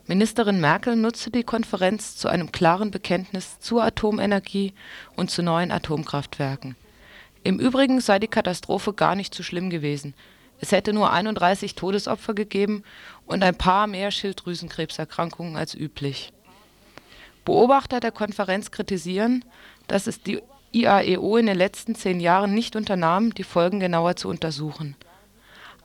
Ministerin 0.06 0.62
Merkel 0.62 0.96
nutzte 0.96 1.30
die 1.30 1.44
Konferenz 1.44 2.16
zu 2.16 2.28
einem 2.28 2.52
klaren 2.52 2.90
Bekenntnis 2.90 3.60
zur 3.60 3.84
Atomenergie 3.84 4.72
und 5.14 5.30
zu 5.30 5.42
neuen 5.42 5.70
Atomkraftwerken. 5.70 6.74
Im 7.44 7.60
Übrigen 7.60 8.00
sei 8.00 8.18
die 8.18 8.28
Katastrophe 8.28 8.94
gar 8.94 9.14
nicht 9.14 9.34
so 9.34 9.42
schlimm 9.42 9.68
gewesen. 9.68 10.14
Es 10.60 10.72
hätte 10.72 10.92
nur 10.92 11.12
31 11.12 11.74
Todesopfer 11.74 12.34
gegeben 12.34 12.82
und 13.26 13.42
ein 13.42 13.56
paar 13.56 13.86
mehr 13.86 14.10
Schilddrüsenkrebserkrankungen 14.10 15.56
als 15.56 15.74
üblich. 15.74 16.32
Beobachter 17.44 18.00
der 18.00 18.12
Konferenz 18.12 18.70
kritisieren, 18.70 19.44
dass 19.86 20.06
es 20.06 20.22
die 20.22 20.42
IAEO 20.72 21.36
in 21.36 21.46
den 21.46 21.56
letzten 21.56 21.94
zehn 21.94 22.20
Jahren 22.20 22.54
nicht 22.54 22.76
unternahm, 22.76 23.32
die 23.34 23.44
Folgen 23.44 23.80
genauer 23.80 24.16
zu 24.16 24.28
untersuchen. 24.28 24.96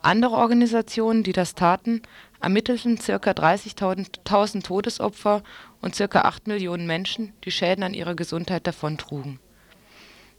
Andere 0.02 0.34
Organisationen, 0.34 1.22
die 1.22 1.32
das 1.32 1.54
taten, 1.54 2.02
ermittelten 2.40 2.98
ca. 2.98 3.14
30.000 3.14 4.62
Todesopfer 4.64 5.42
und 5.80 5.96
ca. 5.96 6.20
8 6.22 6.48
Millionen 6.48 6.86
Menschen, 6.86 7.32
die 7.44 7.52
Schäden 7.52 7.84
an 7.84 7.94
ihrer 7.94 8.16
Gesundheit 8.16 8.66
davontrugen. 8.66 9.38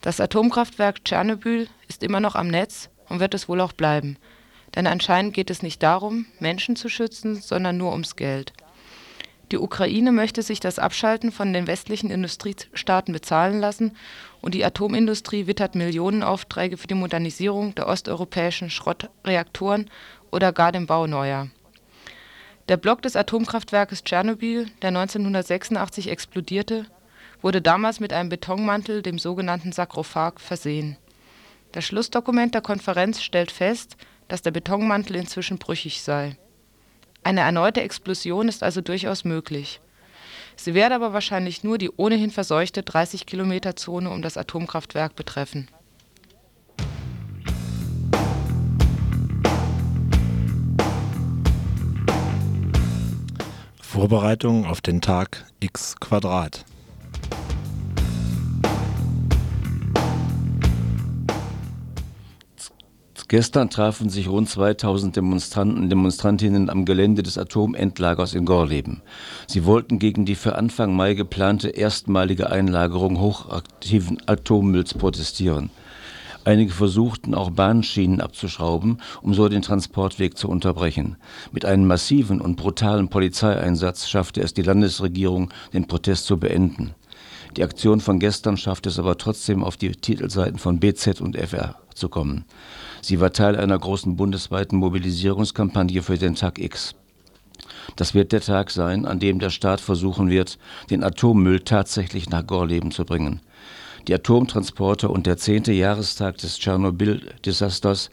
Das 0.01 0.19
Atomkraftwerk 0.19 1.05
Tschernobyl 1.05 1.69
ist 1.87 2.03
immer 2.03 2.19
noch 2.19 2.35
am 2.35 2.49
Netz 2.49 2.89
und 3.09 3.19
wird 3.19 3.33
es 3.33 3.47
wohl 3.47 3.61
auch 3.61 3.73
bleiben. 3.73 4.17
Denn 4.75 4.87
anscheinend 4.87 5.33
geht 5.33 5.49
es 5.49 5.61
nicht 5.61 5.83
darum, 5.83 6.25
Menschen 6.39 6.75
zu 6.75 6.89
schützen, 6.89 7.35
sondern 7.41 7.77
nur 7.77 7.91
ums 7.91 8.15
Geld. 8.15 8.53
Die 9.51 9.59
Ukraine 9.59 10.11
möchte 10.11 10.41
sich 10.41 10.59
das 10.59 10.79
Abschalten 10.79 11.31
von 11.31 11.53
den 11.53 11.67
westlichen 11.67 12.09
Industriestaaten 12.09 13.13
bezahlen 13.13 13.59
lassen 13.59 13.95
und 14.41 14.55
die 14.55 14.65
Atomindustrie 14.65 15.45
wittert 15.45 15.75
Millionenaufträge 15.75 16.77
für 16.77 16.87
die 16.87 16.95
Modernisierung 16.95 17.75
der 17.75 17.87
osteuropäischen 17.87 18.71
Schrottreaktoren 18.71 19.91
oder 20.31 20.53
gar 20.53 20.71
den 20.71 20.87
Bau 20.87 21.05
neuer. 21.05 21.49
Der 22.67 22.77
Block 22.77 23.01
des 23.03 23.15
Atomkraftwerkes 23.15 24.03
Tschernobyl, 24.03 24.67
der 24.81 24.87
1986 24.87 26.09
explodierte, 26.09 26.85
wurde 27.41 27.61
damals 27.61 27.99
mit 27.99 28.13
einem 28.13 28.29
Betonmantel, 28.29 29.01
dem 29.01 29.19
sogenannten 29.19 29.73
Sarkophag, 29.73 30.39
versehen. 30.39 30.97
Das 31.73 31.85
Schlussdokument 31.85 32.53
der 32.53 32.61
Konferenz 32.61 33.21
stellt 33.21 33.51
fest, 33.51 33.97
dass 34.29 34.41
der 34.41 34.51
Betonmantel 34.51 35.17
inzwischen 35.17 35.57
brüchig 35.57 36.01
sei. 36.01 36.37
Eine 37.23 37.41
erneute 37.41 37.81
Explosion 37.81 38.47
ist 38.47 38.63
also 38.63 38.79
durchaus 38.79 39.25
möglich. 39.25 39.81
Sie 40.55 40.75
werde 40.75 40.95
aber 40.95 41.13
wahrscheinlich 41.13 41.63
nur 41.63 41.77
die 41.77 41.89
ohnehin 41.89 42.31
verseuchte 42.31 42.81
30-Kilometer-Zone 42.81 44.09
um 44.09 44.21
das 44.21 44.37
Atomkraftwerk 44.37 45.15
betreffen 45.15 45.67
Vorbereitung 53.93 54.65
auf 54.65 54.81
den 54.81 55.01
Tag 55.01 55.45
X 55.59 55.95
Quadrat. 55.99 56.65
Gestern 63.33 63.71
trafen 63.71 64.09
sich 64.09 64.29
rund 64.29 64.47
2000 64.47 65.15
Demonstranten 65.15 65.89
Demonstrantinnen 65.89 66.69
am 66.69 66.85
Gelände 66.85 67.23
des 67.23 67.39
Atomendlagers 67.39 68.35
in 68.35 68.45
Gorleben. 68.45 69.01
Sie 69.47 69.65
wollten 69.65 69.97
gegen 69.97 70.25
die 70.25 70.35
für 70.35 70.55
Anfang 70.55 70.95
Mai 70.95 71.15
geplante 71.15 71.69
erstmalige 71.69 72.51
Einlagerung 72.51 73.19
hochaktiven 73.19 74.21
Atommülls 74.27 74.93
protestieren. 74.93 75.71
Einige 76.45 76.73
versuchten 76.73 77.33
auch 77.33 77.49
Bahnschienen 77.49 78.21
abzuschrauben, 78.21 78.99
um 79.23 79.33
so 79.33 79.49
den 79.49 79.63
Transportweg 79.63 80.37
zu 80.37 80.47
unterbrechen. 80.47 81.15
Mit 81.51 81.65
einem 81.65 81.87
massiven 81.87 82.39
und 82.39 82.55
brutalen 82.55 83.07
Polizeieinsatz 83.07 84.07
schaffte 84.07 84.41
es 84.41 84.53
die 84.53 84.61
Landesregierung, 84.61 85.49
den 85.73 85.87
Protest 85.87 86.27
zu 86.27 86.37
beenden. 86.37 86.93
Die 87.57 87.63
Aktion 87.63 87.99
von 87.99 88.19
gestern 88.19 88.57
schaffte 88.57 88.89
es 88.89 88.99
aber 88.99 89.17
trotzdem 89.17 89.63
auf 89.63 89.75
die 89.75 89.91
Titelseiten 89.91 90.59
von 90.59 90.79
BZ 90.79 91.19
und 91.19 91.35
FR 91.35 91.82
zu 91.95 92.09
kommen. 92.09 92.45
Sie 93.01 93.19
war 93.19 93.33
Teil 93.33 93.55
einer 93.55 93.77
großen 93.77 94.15
bundesweiten 94.15 94.77
Mobilisierungskampagne 94.79 96.01
für 96.01 96.17
den 96.17 96.35
Tag 96.35 96.59
X. 96.59 96.95
Das 97.95 98.13
wird 98.13 98.31
der 98.31 98.41
Tag 98.41 98.71
sein, 98.71 99.05
an 99.05 99.19
dem 99.19 99.39
der 99.39 99.49
Staat 99.49 99.81
versuchen 99.81 100.29
wird, 100.29 100.57
den 100.89 101.03
Atommüll 101.03 101.59
tatsächlich 101.61 102.29
nach 102.29 102.45
Gorleben 102.45 102.91
zu 102.91 103.05
bringen. 103.05 103.41
Die 104.07 104.13
Atomtransporter 104.13 105.09
und 105.09 105.25
der 105.27 105.37
zehnte 105.37 105.71
Jahrestag 105.71 106.37
des 106.37 106.59
Tschernobyl-Desasters 106.59 108.09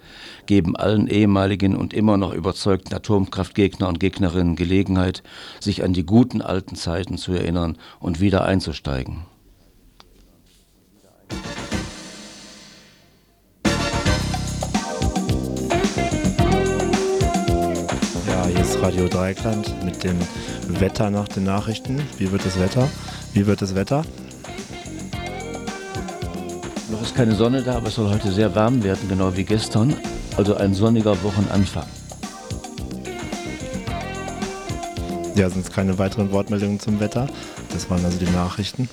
geben 0.46 0.76
allen 0.76 1.08
ehemaligen 1.08 1.74
und 1.74 1.92
immer 1.92 2.16
noch 2.16 2.32
überzeugten 2.32 2.94
Atomkraftgegner 2.94 3.88
und 3.88 3.98
Gegnerinnen 3.98 4.54
Gelegenheit, 4.54 5.24
sich 5.58 5.82
an 5.82 5.92
die 5.92 6.06
guten 6.06 6.42
alten 6.42 6.76
Zeiten 6.76 7.18
zu 7.18 7.32
erinnern 7.32 7.76
und 7.98 8.20
wieder 8.20 8.44
einzusteigen. 8.44 9.24
Radio 18.82 19.08
Dreikland 19.08 19.84
mit 19.84 20.04
dem 20.04 20.18
Wetter 20.66 21.10
nach 21.10 21.28
den 21.28 21.44
Nachrichten. 21.44 22.00
Wie 22.16 22.32
wird 22.32 22.46
das 22.46 22.58
Wetter? 22.58 22.88
Wie 23.34 23.46
wird 23.46 23.60
das 23.60 23.74
Wetter? 23.74 24.04
Noch 26.90 27.02
ist 27.02 27.14
keine 27.14 27.34
Sonne 27.34 27.62
da, 27.62 27.76
aber 27.76 27.88
es 27.88 27.96
soll 27.96 28.08
heute 28.08 28.32
sehr 28.32 28.54
warm 28.54 28.82
werden, 28.82 29.06
genau 29.08 29.36
wie 29.36 29.44
gestern. 29.44 29.94
Also 30.38 30.54
ein 30.56 30.72
sonniger 30.72 31.22
Wochenanfang. 31.22 31.86
Ja, 35.34 35.50
sind 35.50 35.66
es 35.66 35.70
keine 35.70 35.98
weiteren 35.98 36.32
Wortmeldungen 36.32 36.80
zum 36.80 37.00
Wetter. 37.00 37.28
Das 37.72 37.90
waren 37.90 38.02
also 38.04 38.18
die 38.18 38.30
Nachrichten. 38.30 38.88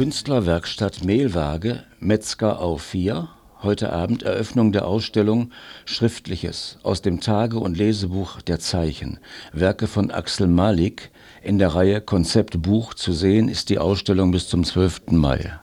Künstlerwerkstatt 0.00 1.04
Mehlwaage, 1.04 1.84
Metzger 1.98 2.62
auf 2.62 2.80
4. 2.80 3.28
Heute 3.62 3.92
Abend 3.92 4.22
Eröffnung 4.22 4.72
der 4.72 4.86
Ausstellung 4.86 5.52
Schriftliches 5.84 6.78
aus 6.82 7.02
dem 7.02 7.20
Tage- 7.20 7.58
und 7.58 7.76
Lesebuch 7.76 8.40
der 8.40 8.60
Zeichen. 8.60 9.18
Werke 9.52 9.86
von 9.86 10.10
Axel 10.10 10.46
Malik. 10.46 11.10
In 11.42 11.58
der 11.58 11.74
Reihe 11.74 12.00
Konzeptbuch 12.00 12.94
zu 12.94 13.12
sehen 13.12 13.50
ist 13.50 13.68
die 13.68 13.78
Ausstellung 13.78 14.30
bis 14.30 14.48
zum 14.48 14.64
12. 14.64 15.10
Mai. 15.10 15.60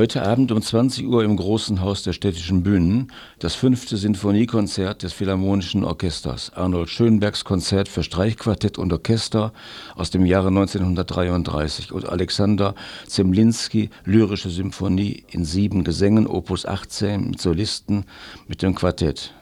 Heute 0.00 0.22
Abend 0.22 0.50
um 0.50 0.62
20 0.62 1.06
Uhr 1.08 1.22
im 1.24 1.36
Großen 1.36 1.82
Haus 1.82 2.02
der 2.02 2.14
Städtischen 2.14 2.62
Bühnen 2.62 3.12
das 3.38 3.54
fünfte 3.54 3.98
Sinfoniekonzert 3.98 5.02
des 5.02 5.12
Philharmonischen 5.12 5.84
Orchesters. 5.84 6.52
Arnold 6.54 6.88
Schönbergs 6.88 7.44
Konzert 7.44 7.86
für 7.86 8.02
Streichquartett 8.02 8.78
und 8.78 8.94
Orchester 8.94 9.52
aus 9.96 10.08
dem 10.08 10.24
Jahre 10.24 10.48
1933 10.48 11.92
und 11.92 12.08
Alexander 12.08 12.74
Zemlinski 13.08 13.90
Lyrische 14.06 14.48
Symphonie 14.48 15.22
in 15.28 15.44
sieben 15.44 15.84
Gesängen, 15.84 16.26
Opus 16.26 16.64
18 16.64 17.32
mit 17.32 17.42
Solisten 17.42 18.06
mit 18.48 18.62
dem 18.62 18.74
Quartett. 18.74 19.34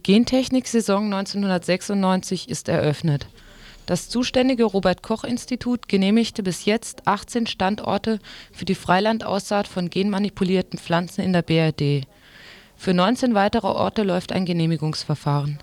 Die 0.00 0.12
Gentechnik-Saison 0.14 1.12
1996 1.12 2.48
ist 2.48 2.70
eröffnet. 2.70 3.26
Das 3.84 4.08
zuständige 4.08 4.64
Robert-Koch-Institut 4.64 5.88
genehmigte 5.88 6.42
bis 6.42 6.64
jetzt 6.64 7.06
18 7.06 7.46
Standorte 7.46 8.18
für 8.50 8.64
die 8.64 8.74
Freilandaussaat 8.74 9.68
von 9.68 9.90
genmanipulierten 9.90 10.78
Pflanzen 10.78 11.20
in 11.20 11.34
der 11.34 11.42
BRD. 11.42 12.06
Für 12.78 12.94
19 12.94 13.34
weitere 13.34 13.66
Orte 13.66 14.02
läuft 14.02 14.32
ein 14.32 14.46
Genehmigungsverfahren. 14.46 15.58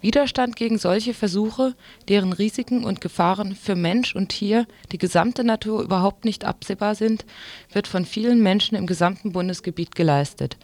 Widerstand 0.00 0.54
gegen 0.54 0.78
solche 0.78 1.12
Versuche, 1.12 1.74
deren 2.08 2.32
Risiken 2.32 2.84
und 2.84 3.00
Gefahren 3.00 3.56
für 3.56 3.74
Mensch 3.74 4.14
und 4.14 4.28
Tier, 4.28 4.68
die 4.92 4.98
gesamte 4.98 5.42
Natur 5.42 5.82
überhaupt 5.82 6.24
nicht 6.24 6.44
absehbar 6.44 6.94
sind, 6.94 7.24
wird 7.72 7.88
von 7.88 8.04
vielen 8.04 8.44
Menschen 8.44 8.76
im 8.76 8.86
gesamten 8.86 9.32
Bundesgebiet 9.32 9.96
geleistet. 9.96 10.56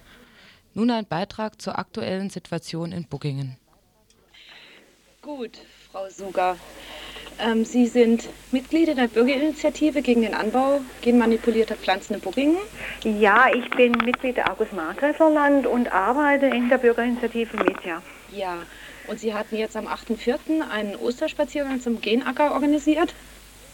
Nun 0.74 0.90
ein 0.90 1.06
Beitrag 1.06 1.60
zur 1.60 1.78
aktuellen 1.78 2.30
Situation 2.30 2.92
in 2.92 3.04
Buggingen. 3.04 3.56
Gut, 5.20 5.58
Frau 5.90 6.08
Suger. 6.08 6.56
Ähm, 7.38 7.64
Sie 7.64 7.86
sind 7.86 8.28
Mitglied 8.52 8.88
in 8.88 8.96
der 8.96 9.08
Bürgerinitiative 9.08 10.00
gegen 10.00 10.22
den 10.22 10.34
Anbau 10.34 10.80
genmanipulierter 11.02 11.76
Pflanzen 11.76 12.14
in 12.14 12.20
Buggingen. 12.20 12.58
Ja, 13.04 13.52
ich 13.52 13.68
bin 13.70 13.92
Mitglied 14.04 14.36
der 14.36 14.50
August-Margräfler-Land 14.50 15.66
und 15.66 15.92
arbeite 15.92 16.46
in 16.46 16.68
der 16.68 16.78
Bürgerinitiative 16.78 17.56
mit, 17.58 17.84
ja. 17.84 18.02
Ja, 18.32 18.58
und 19.08 19.20
Sie 19.20 19.34
hatten 19.34 19.56
jetzt 19.56 19.76
am 19.76 19.86
8.4. 19.86 20.68
einen 20.70 20.96
Osterspaziergang 20.96 21.80
zum 21.80 22.00
Genacker 22.00 22.52
organisiert. 22.52 23.14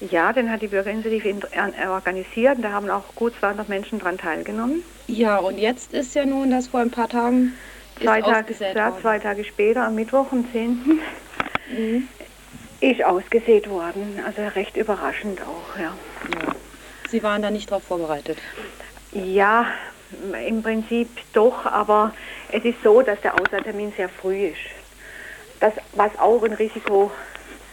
Ja, 0.00 0.32
den 0.32 0.50
hat 0.50 0.62
die 0.62 0.68
Bürgerinitiative 0.68 1.48
organisiert 1.88 2.56
und 2.56 2.62
da 2.62 2.70
haben 2.70 2.88
auch 2.88 3.14
gut 3.16 3.34
200 3.40 3.68
Menschen 3.68 3.98
daran 3.98 4.16
teilgenommen. 4.16 4.84
Ja, 5.08 5.38
und 5.38 5.58
jetzt 5.58 5.92
ist 5.92 6.14
ja 6.14 6.24
nun, 6.24 6.50
dass 6.50 6.68
vor 6.68 6.80
ein 6.80 6.90
paar 6.90 7.08
Tagen 7.08 7.54
zwei, 8.00 8.22
Tage, 8.22 8.54
ja, 8.74 8.96
zwei 9.00 9.18
Tage 9.18 9.44
später, 9.44 9.84
am 9.84 9.96
Mittwoch, 9.96 10.30
am 10.30 10.46
10. 10.52 11.00
Mhm. 11.76 12.08
ist 12.80 13.02
ausgesät 13.04 13.68
worden. 13.68 14.20
Also 14.24 14.42
recht 14.54 14.76
überraschend 14.76 15.40
auch, 15.42 15.78
ja. 15.78 15.92
ja. 16.32 16.54
Sie 17.08 17.22
waren 17.22 17.42
da 17.42 17.50
nicht 17.50 17.70
darauf 17.70 17.84
vorbereitet? 17.84 18.38
Ja, 19.12 19.66
im 20.46 20.62
Prinzip 20.62 21.08
doch, 21.32 21.66
aber 21.66 22.14
es 22.52 22.64
ist 22.64 22.82
so, 22.82 23.02
dass 23.02 23.20
der 23.20 23.34
Aussaattermin 23.34 23.92
sehr 23.96 24.08
früh 24.08 24.46
ist. 24.48 24.58
Das, 25.61 25.72
was 25.94 26.16
auch 26.18 26.42
ein 26.44 26.52
Risiko 26.52 27.11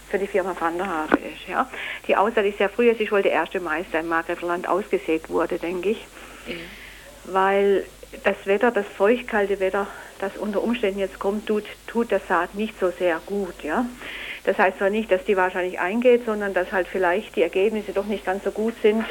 für 0.08 0.18
die 0.18 0.26
Firma 0.26 0.54
Van 0.58 0.76
der 0.76 0.86
Haare 0.86 1.16
ist. 1.16 1.48
Ja. 1.48 1.68
Die 2.06 2.16
Aussaat 2.16 2.44
ist 2.44 2.58
sehr 2.58 2.68
früh, 2.68 2.90
es 2.90 3.00
ist 3.00 3.12
wohl 3.12 3.22
der 3.22 3.32
erste 3.32 3.60
Meister 3.60 4.00
im 4.00 4.08
Markgräflerland 4.08 4.68
ausgesät 4.68 5.28
wurde, 5.28 5.58
denke 5.58 5.90
ich. 5.90 6.06
Mhm. 6.46 6.60
Weil 7.24 7.84
das 8.24 8.36
Wetter, 8.44 8.70
das 8.70 8.86
feuchtkalte 8.86 9.60
Wetter, 9.60 9.86
das 10.20 10.36
unter 10.36 10.62
Umständen 10.62 11.00
jetzt 11.00 11.18
kommt, 11.18 11.46
tut, 11.46 11.64
tut 11.86 12.10
der 12.10 12.20
Saat 12.20 12.54
nicht 12.54 12.78
so 12.78 12.90
sehr 12.90 13.20
gut. 13.26 13.62
Ja. 13.62 13.86
Das 14.44 14.58
heißt 14.58 14.78
zwar 14.78 14.90
nicht, 14.90 15.10
dass 15.10 15.24
die 15.24 15.36
wahrscheinlich 15.36 15.80
eingeht, 15.80 16.24
sondern 16.24 16.54
dass 16.54 16.70
halt 16.70 16.86
vielleicht 16.86 17.34
die 17.34 17.42
Ergebnisse 17.42 17.92
doch 17.92 18.06
nicht 18.06 18.24
ganz 18.24 18.44
so 18.44 18.52
gut 18.52 18.74
sind, 18.80 19.04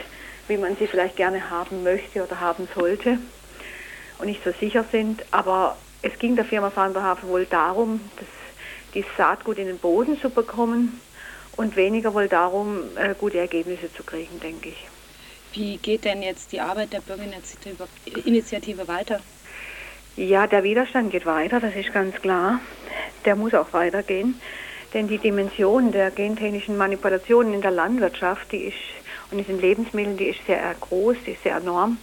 wie 0.47 0.57
man 0.57 0.77
sie 0.77 0.87
vielleicht 0.87 1.17
gerne 1.17 1.49
haben 1.49 1.83
möchte 1.83 2.23
oder 2.23 2.39
haben 2.39 2.67
sollte 2.73 3.17
und 4.17 4.27
nicht 4.27 4.43
so 4.43 4.51
sicher 4.51 4.85
sind. 4.91 5.25
Aber 5.31 5.75
es 6.01 6.17
ging 6.19 6.35
der 6.35 6.45
Firma 6.45 6.71
Van 6.73 6.93
der 6.93 7.03
Hafen 7.03 7.27
wohl 7.29 7.45
darum, 7.45 7.99
das 8.17 8.27
die 8.95 9.05
Saatgut 9.17 9.59
in 9.59 9.67
den 9.67 9.77
Boden 9.77 10.19
zu 10.19 10.29
bekommen 10.29 10.99
und 11.57 11.75
weniger 11.75 12.13
wohl 12.13 12.27
darum, 12.27 12.79
äh, 12.95 13.13
gute 13.13 13.37
Ergebnisse 13.37 13.93
zu 13.93 14.03
kriegen, 14.03 14.39
denke 14.39 14.69
ich. 14.69 14.87
Wie 15.53 15.77
geht 15.77 16.03
denn 16.03 16.21
jetzt 16.21 16.51
die 16.51 16.59
Arbeit 16.59 16.91
der 16.91 17.01
Bürgerinitiative 17.01 18.87
weiter? 18.87 19.21
Ja, 20.17 20.47
der 20.47 20.63
Widerstand 20.63 21.11
geht 21.11 21.25
weiter, 21.25 21.59
das 21.59 21.75
ist 21.75 21.93
ganz 21.93 22.15
klar. 22.15 22.59
Der 23.25 23.35
muss 23.35 23.53
auch 23.53 23.71
weitergehen, 23.73 24.39
denn 24.93 25.07
die 25.07 25.17
Dimension 25.17 25.91
der 25.91 26.11
gentechnischen 26.11 26.77
Manipulationen 26.77 27.53
in 27.53 27.61
der 27.61 27.71
Landwirtschaft, 27.71 28.51
die 28.51 28.65
ist 28.65 28.75
und 29.31 29.39
in 29.39 29.45
den 29.45 29.59
Lebensmitteln, 29.59 30.17
die 30.17 30.25
ist 30.25 30.45
sehr 30.45 30.75
groß, 30.79 31.17
die 31.25 31.31
ist 31.31 31.43
sehr 31.43 31.57
enorm 31.57 31.97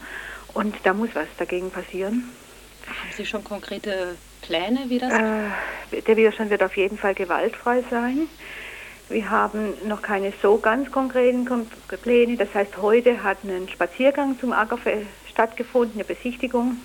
und 0.54 0.74
da 0.82 0.92
muss 0.92 1.10
was 1.14 1.28
dagegen 1.38 1.70
passieren. 1.70 2.28
Haben 2.86 3.12
Sie 3.16 3.24
schon 3.24 3.44
konkrete 3.44 4.16
Pläne, 4.42 4.80
wie 4.88 4.98
das? 4.98 5.12
Äh, 5.12 6.02
der 6.06 6.16
Widerstand 6.16 6.50
wird 6.50 6.62
auf 6.62 6.76
jeden 6.76 6.98
Fall 6.98 7.14
gewaltfrei 7.14 7.82
sein. 7.90 8.28
Wir 9.08 9.30
haben 9.30 9.74
noch 9.86 10.02
keine 10.02 10.32
so 10.42 10.58
ganz 10.58 10.90
konkreten 10.90 11.48
Pläne. 12.02 12.36
Das 12.36 12.54
heißt, 12.54 12.78
heute 12.80 13.22
hat 13.22 13.38
ein 13.44 13.68
Spaziergang 13.68 14.38
zum 14.38 14.52
Acker 14.52 14.78
stattgefunden, 15.30 15.94
eine 15.96 16.04
Besichtigung. 16.04 16.78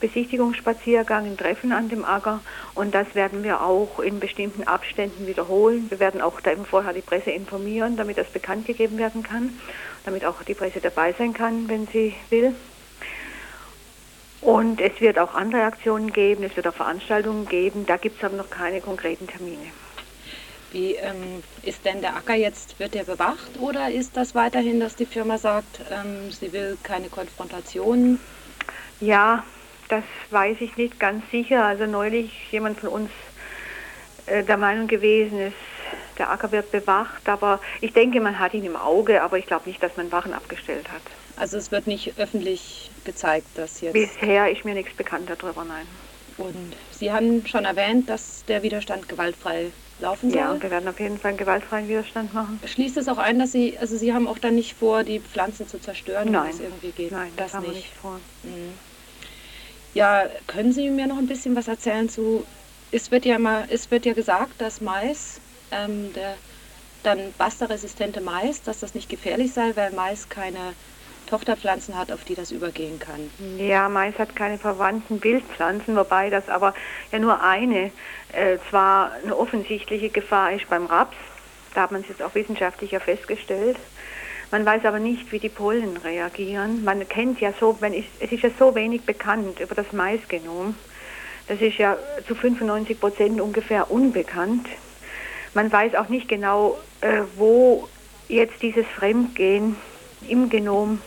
Besichtigungsspaziergang, 0.00 1.26
ein 1.26 1.36
Treffen 1.36 1.72
an 1.72 1.88
dem 1.88 2.04
Acker 2.04 2.40
und 2.74 2.94
das 2.94 3.14
werden 3.14 3.44
wir 3.44 3.62
auch 3.62 4.00
in 4.00 4.18
bestimmten 4.18 4.62
Abständen 4.64 5.26
wiederholen. 5.26 5.90
Wir 5.90 6.00
werden 6.00 6.22
auch 6.22 6.40
da 6.40 6.52
vorher 6.64 6.94
die 6.94 7.02
Presse 7.02 7.30
informieren, 7.30 7.96
damit 7.96 8.16
das 8.16 8.28
bekannt 8.28 8.66
gegeben 8.66 8.96
werden 8.96 9.22
kann, 9.22 9.58
damit 10.04 10.24
auch 10.24 10.42
die 10.42 10.54
Presse 10.54 10.80
dabei 10.80 11.12
sein 11.12 11.34
kann, 11.34 11.68
wenn 11.68 11.86
sie 11.86 12.14
will. 12.30 12.54
Und 14.40 14.80
es 14.80 15.00
wird 15.00 15.18
auch 15.18 15.34
andere 15.34 15.64
Aktionen 15.64 16.12
geben, 16.12 16.44
es 16.44 16.56
wird 16.56 16.66
auch 16.66 16.74
Veranstaltungen 16.74 17.46
geben. 17.46 17.84
Da 17.86 17.96
gibt 17.96 18.18
es 18.18 18.24
aber 18.24 18.36
noch 18.36 18.48
keine 18.48 18.80
konkreten 18.80 19.26
Termine. 19.26 19.66
Wie 20.72 20.94
ähm, 20.94 21.42
ist 21.62 21.84
denn 21.84 22.00
der 22.00 22.16
Acker 22.16 22.34
jetzt? 22.34 22.78
Wird 22.78 22.94
der 22.94 23.02
bewacht 23.04 23.58
oder 23.58 23.90
ist 23.90 24.16
das 24.16 24.34
weiterhin, 24.34 24.78
dass 24.78 24.94
die 24.94 25.04
Firma 25.04 25.36
sagt, 25.36 25.80
ähm, 25.90 26.30
sie 26.30 26.52
will 26.52 26.78
keine 26.82 27.08
Konfrontation? 27.08 28.20
Ja, 29.00 29.44
das 29.88 30.04
weiß 30.30 30.58
ich 30.60 30.76
nicht 30.76 31.00
ganz 31.00 31.28
sicher. 31.30 31.64
Also 31.64 31.86
neulich 31.86 32.32
jemand 32.52 32.78
von 32.78 32.90
uns 32.90 33.10
äh, 34.26 34.44
der 34.44 34.56
Meinung 34.56 34.86
gewesen 34.86 35.40
ist, 35.40 35.56
der 36.18 36.30
Acker 36.30 36.52
wird 36.52 36.70
bewacht, 36.70 37.28
aber 37.28 37.60
ich 37.80 37.92
denke, 37.92 38.20
man 38.20 38.38
hat 38.38 38.54
ihn 38.54 38.64
im 38.64 38.76
Auge, 38.76 39.22
aber 39.22 39.38
ich 39.38 39.46
glaube 39.46 39.68
nicht, 39.68 39.82
dass 39.82 39.96
man 39.96 40.12
Wachen 40.12 40.34
abgestellt 40.34 40.86
hat. 40.92 41.02
Also 41.40 41.56
es 41.56 41.70
wird 41.70 41.86
nicht 41.86 42.18
öffentlich 42.18 42.90
gezeigt, 43.04 43.46
dass 43.54 43.80
jetzt... 43.80 43.94
Bisher 43.94 44.50
ist 44.50 44.66
mir 44.66 44.74
nichts 44.74 44.92
bekannt 44.92 45.30
darüber, 45.30 45.64
nein. 45.64 45.86
Und 46.36 46.54
Sie 46.90 47.10
haben 47.10 47.46
schon 47.46 47.64
erwähnt, 47.64 48.10
dass 48.10 48.44
der 48.46 48.62
Widerstand 48.62 49.08
gewaltfrei 49.08 49.72
laufen 50.00 50.30
soll? 50.30 50.38
Ja, 50.38 50.62
wir 50.62 50.70
werden 50.70 50.86
auf 50.86 51.00
jeden 51.00 51.18
Fall 51.18 51.30
einen 51.30 51.38
gewaltfreien 51.38 51.88
Widerstand 51.88 52.34
machen. 52.34 52.60
Schließt 52.66 52.98
es 52.98 53.08
auch 53.08 53.16
ein, 53.16 53.38
dass 53.38 53.52
Sie, 53.52 53.78
also 53.78 53.96
Sie 53.96 54.12
haben 54.12 54.28
auch 54.28 54.38
dann 54.38 54.54
nicht 54.54 54.74
vor, 54.74 55.02
die 55.02 55.18
Pflanzen 55.18 55.66
zu 55.66 55.80
zerstören, 55.80 56.30
nein. 56.30 56.44
wenn 56.44 56.50
es 56.50 56.60
irgendwie 56.60 56.90
geht? 56.90 57.10
Nein, 57.10 57.32
das, 57.38 57.46
das 57.46 57.54
haben 57.54 57.62
nicht. 57.62 57.72
wir 57.72 57.80
nicht 57.80 57.94
vor. 57.94 58.20
Mhm. 58.42 58.72
Ja, 59.94 60.26
können 60.46 60.72
Sie 60.72 60.90
mir 60.90 61.06
noch 61.06 61.18
ein 61.18 61.26
bisschen 61.26 61.56
was 61.56 61.68
erzählen 61.68 62.10
zu, 62.10 62.44
es 62.92 63.10
wird 63.10 63.24
ja 63.24 63.36
immer, 63.36 63.64
es 63.70 63.90
wird 63.90 64.04
ja 64.04 64.12
gesagt, 64.12 64.60
dass 64.60 64.82
Mais, 64.82 65.40
ähm, 65.70 66.12
der 66.12 66.34
dann 67.02 67.32
basterresistente 67.38 68.20
Mais, 68.20 68.60
dass 68.60 68.80
das 68.80 68.92
nicht 68.94 69.08
gefährlich 69.08 69.54
sei, 69.54 69.72
weil 69.74 69.90
Mais 69.92 70.28
keine 70.28 70.74
Tochterpflanzen 71.30 71.96
hat, 71.96 72.12
auf 72.12 72.24
die 72.24 72.34
das 72.34 72.50
übergehen 72.50 72.98
kann. 72.98 73.30
Ja, 73.58 73.88
Mais 73.88 74.18
hat 74.18 74.36
keine 74.36 74.58
verwandten 74.58 75.22
Wildpflanzen, 75.22 75.96
wobei 75.96 76.28
das 76.28 76.48
aber 76.48 76.74
ja 77.12 77.18
nur 77.18 77.42
eine, 77.42 77.92
äh, 78.32 78.58
zwar 78.68 79.12
eine 79.22 79.36
offensichtliche 79.36 80.10
Gefahr 80.10 80.52
ist 80.52 80.68
beim 80.68 80.86
Raps, 80.86 81.16
da 81.74 81.82
hat 81.82 81.92
man 81.92 82.00
es 82.02 82.08
jetzt 82.08 82.22
auch 82.22 82.34
wissenschaftlich 82.34 82.90
ja 82.90 83.00
festgestellt. 83.00 83.76
Man 84.50 84.66
weiß 84.66 84.84
aber 84.84 84.98
nicht, 84.98 85.30
wie 85.30 85.38
die 85.38 85.48
Pollen 85.48 85.96
reagieren. 85.98 86.82
Man 86.82 87.08
kennt 87.08 87.40
ja 87.40 87.52
so, 87.58 87.76
wenn 87.80 87.94
ich, 87.94 88.06
es 88.18 88.32
ist 88.32 88.42
ja 88.42 88.50
so 88.58 88.74
wenig 88.74 89.02
bekannt 89.02 89.60
über 89.60 89.76
das 89.76 89.92
Maisgenom. 89.92 90.74
Das 91.46 91.60
ist 91.60 91.78
ja 91.78 91.96
zu 92.26 92.34
95 92.34 92.98
Prozent 92.98 93.40
ungefähr 93.40 93.90
unbekannt. 93.90 94.66
Man 95.54 95.70
weiß 95.70 95.94
auch 95.94 96.08
nicht 96.08 96.28
genau, 96.28 96.78
äh, 97.00 97.22
wo 97.36 97.88
jetzt 98.28 98.60
dieses 98.62 98.86
Fremdgehen 98.86 99.76
im 100.28 100.48
Genom 100.50 101.00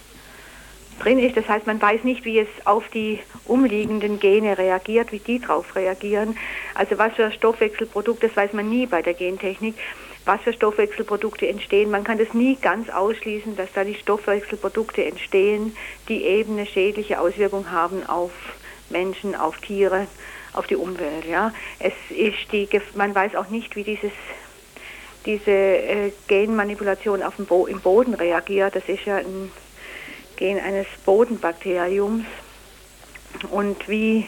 drin 0.99 1.19
ist. 1.19 1.37
Das 1.37 1.47
heißt, 1.47 1.67
man 1.67 1.81
weiß 1.81 2.03
nicht, 2.03 2.25
wie 2.25 2.39
es 2.39 2.47
auf 2.65 2.87
die 2.89 3.19
umliegenden 3.45 4.19
Gene 4.19 4.57
reagiert, 4.57 5.11
wie 5.11 5.19
die 5.19 5.39
darauf 5.39 5.75
reagieren. 5.75 6.37
Also 6.75 6.97
was 6.97 7.13
für 7.13 7.31
Stoffwechselprodukte, 7.31 8.27
das 8.27 8.37
weiß 8.37 8.53
man 8.53 8.69
nie 8.69 8.85
bei 8.85 9.01
der 9.01 9.13
Gentechnik, 9.13 9.75
was 10.25 10.41
für 10.41 10.53
Stoffwechselprodukte 10.53 11.47
entstehen. 11.47 11.91
Man 11.91 12.03
kann 12.03 12.17
das 12.17 12.33
nie 12.33 12.55
ganz 12.55 12.89
ausschließen, 12.89 13.55
dass 13.55 13.71
da 13.73 13.83
die 13.83 13.95
Stoffwechselprodukte 13.95 15.03
entstehen, 15.03 15.75
die 16.07 16.23
eben 16.23 16.53
eine 16.53 16.65
schädliche 16.65 17.19
Auswirkung 17.19 17.71
haben 17.71 18.07
auf 18.07 18.31
Menschen, 18.89 19.35
auf 19.35 19.59
Tiere, 19.59 20.07
auf 20.53 20.67
die 20.67 20.75
Umwelt. 20.75 21.25
Ja. 21.25 21.53
Es 21.79 21.93
ist 22.09 22.51
die, 22.51 22.69
man 22.95 23.13
weiß 23.13 23.35
auch 23.35 23.49
nicht, 23.49 23.75
wie 23.75 23.83
dieses 23.83 24.11
diese 25.25 25.51
äh, 25.51 26.11
Genmanipulation 26.27 27.23
auf 27.23 27.37
dem 27.37 27.45
Bo 27.45 27.65
im 27.65 27.79
Boden 27.79 28.13
reagiert. 28.13 28.75
Das 28.75 28.83
ist 28.87 29.05
ja 29.05 29.17
ein 29.17 29.51
Gen 30.37 30.59
eines 30.59 30.87
Bodenbakteriums 31.05 32.25
und 33.51 33.87
wie 33.87 34.27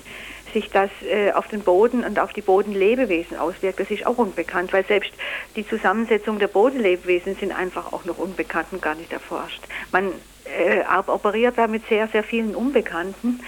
sich 0.54 0.70
das 0.70 0.89
äh, 1.04 1.34
auf 1.34 1.48
den 1.50 1.62
Boden 1.62 2.04
und 2.04 2.18
auf 2.18 2.32
die 2.32 2.41
Bodenlebewesen 2.41 3.38
auswirkt, 3.38 3.80
das 3.80 3.91
ist 3.91 4.06
auch 4.06 4.18
unbekannt, 4.18 4.72
weil 4.72 4.86
selbst 4.86 5.12
die 5.56 5.68
Zusammensetzung 5.68 6.39
der 6.39 6.48
Bodenlebewesen 6.48 7.36
sind 7.36 7.52
einfach 7.52 7.91
auch 7.91 8.06
noch 8.06 8.18
unbekannt 8.18 8.68
und 8.72 8.82
gar 8.82 8.96
nicht 8.96 9.12
erforscht. 9.12 9.62
Man 9.91 10.12
äh, 10.46 10.82
operiert 11.08 11.58
da 11.58 11.68
mit 11.68 11.88
sehr, 11.88 12.08
sehr 12.08 12.24
vielen 12.24 12.56
Unbekannten 12.56 13.41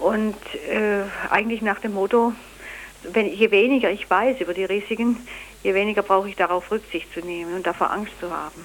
und 0.00 0.36
äh, 0.70 1.02
eigentlich 1.30 1.60
nach 1.60 1.80
dem 1.80 1.92
Motto, 1.92 2.32
wenn, 3.02 3.26
je 3.26 3.50
weniger 3.50 3.90
ich 3.90 4.08
weiß 4.08 4.40
über 4.40 4.54
die 4.54 4.64
Risiken, 4.64 5.18
je 5.62 5.74
weniger 5.74 6.02
brauche 6.02 6.28
ich 6.28 6.36
darauf 6.36 6.70
Rücksicht 6.70 7.12
zu 7.12 7.20
nehmen 7.20 7.54
und 7.54 7.66
davor 7.66 7.90
Angst 7.90 8.12
zu 8.18 8.30
haben. 8.30 8.64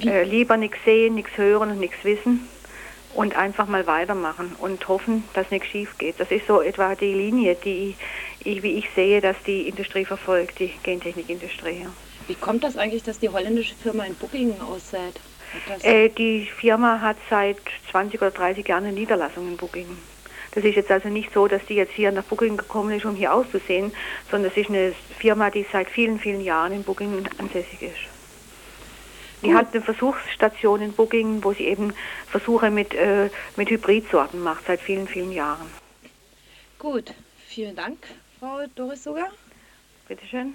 Äh, 0.00 0.24
lieber 0.24 0.56
nichts 0.56 0.78
sehen, 0.84 1.14
nichts 1.14 1.36
hören 1.36 1.70
und 1.70 1.80
nichts 1.80 2.02
wissen 2.04 2.48
und 3.14 3.36
einfach 3.36 3.66
mal 3.66 3.86
weitermachen 3.86 4.56
und 4.58 4.86
hoffen, 4.88 5.24
dass 5.34 5.50
nichts 5.50 5.68
schief 5.68 5.98
geht. 5.98 6.18
Das 6.18 6.30
ist 6.30 6.46
so 6.46 6.62
etwa 6.62 6.94
die 6.94 7.12
Linie, 7.12 7.56
die 7.62 7.94
ich, 8.44 8.62
wie 8.62 8.78
ich 8.78 8.88
sehe, 8.94 9.20
dass 9.20 9.36
die 9.46 9.68
Industrie 9.68 10.04
verfolgt, 10.04 10.58
die 10.58 10.72
Gentechnikindustrie. 10.82 11.86
Wie 12.26 12.34
kommt 12.34 12.64
das 12.64 12.76
eigentlich, 12.76 13.02
dass 13.02 13.18
die 13.18 13.28
holländische 13.28 13.74
Firma 13.74 14.04
in 14.04 14.14
Booking 14.14 14.54
aussät? 14.60 15.20
Äh, 15.82 16.08
die 16.08 16.46
Firma 16.46 17.00
hat 17.00 17.16
seit 17.28 17.58
20 17.90 18.20
oder 18.22 18.30
30 18.30 18.66
Jahren 18.66 18.84
eine 18.84 18.92
Niederlassung 18.92 19.48
in 19.48 19.56
Booking. 19.56 19.86
Das 20.54 20.64
ist 20.64 20.76
jetzt 20.76 20.90
also 20.90 21.08
nicht 21.08 21.32
so, 21.32 21.48
dass 21.48 21.64
die 21.66 21.74
jetzt 21.74 21.92
hier 21.92 22.12
nach 22.12 22.24
Booking 22.24 22.56
gekommen 22.56 22.90
ist, 22.96 23.04
um 23.04 23.14
hier 23.14 23.34
auszusehen, 23.34 23.92
sondern 24.30 24.50
es 24.50 24.56
ist 24.56 24.70
eine 24.70 24.94
Firma, 25.18 25.50
die 25.50 25.66
seit 25.70 25.88
vielen, 25.88 26.18
vielen 26.18 26.42
Jahren 26.42 26.72
in 26.72 26.82
Booking 26.82 27.24
ansässig 27.38 27.82
ist. 27.82 28.11
Die 29.42 29.48
Gut. 29.48 29.56
hat 29.56 29.74
eine 29.74 29.82
Versuchsstation 29.82 30.80
in 30.80 30.92
Booking, 30.92 31.42
wo 31.42 31.52
sie 31.52 31.66
eben 31.66 31.92
Versuche 32.28 32.70
mit, 32.70 32.94
äh, 32.94 33.28
mit 33.56 33.70
Hybridsorten 33.70 34.40
macht, 34.40 34.66
seit 34.66 34.80
vielen, 34.80 35.08
vielen 35.08 35.32
Jahren. 35.32 35.68
Gut, 36.78 37.12
vielen 37.46 37.76
Dank, 37.76 37.98
Frau 38.38 38.60
Doris 38.74 39.04
Sogar. 39.04 39.30
Bitteschön. 40.08 40.54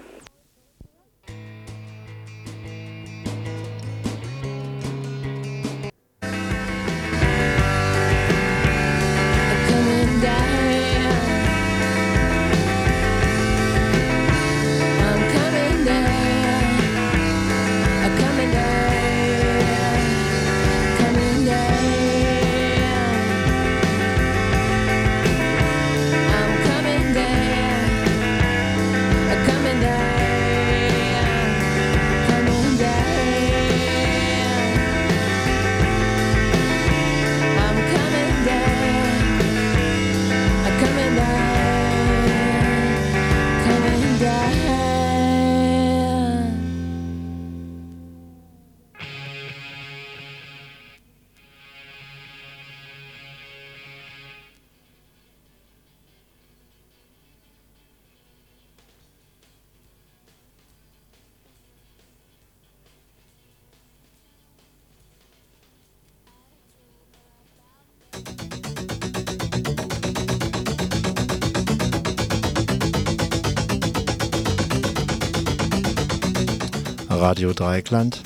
Radio 77.18 77.52
Dreieckland. 77.52 78.22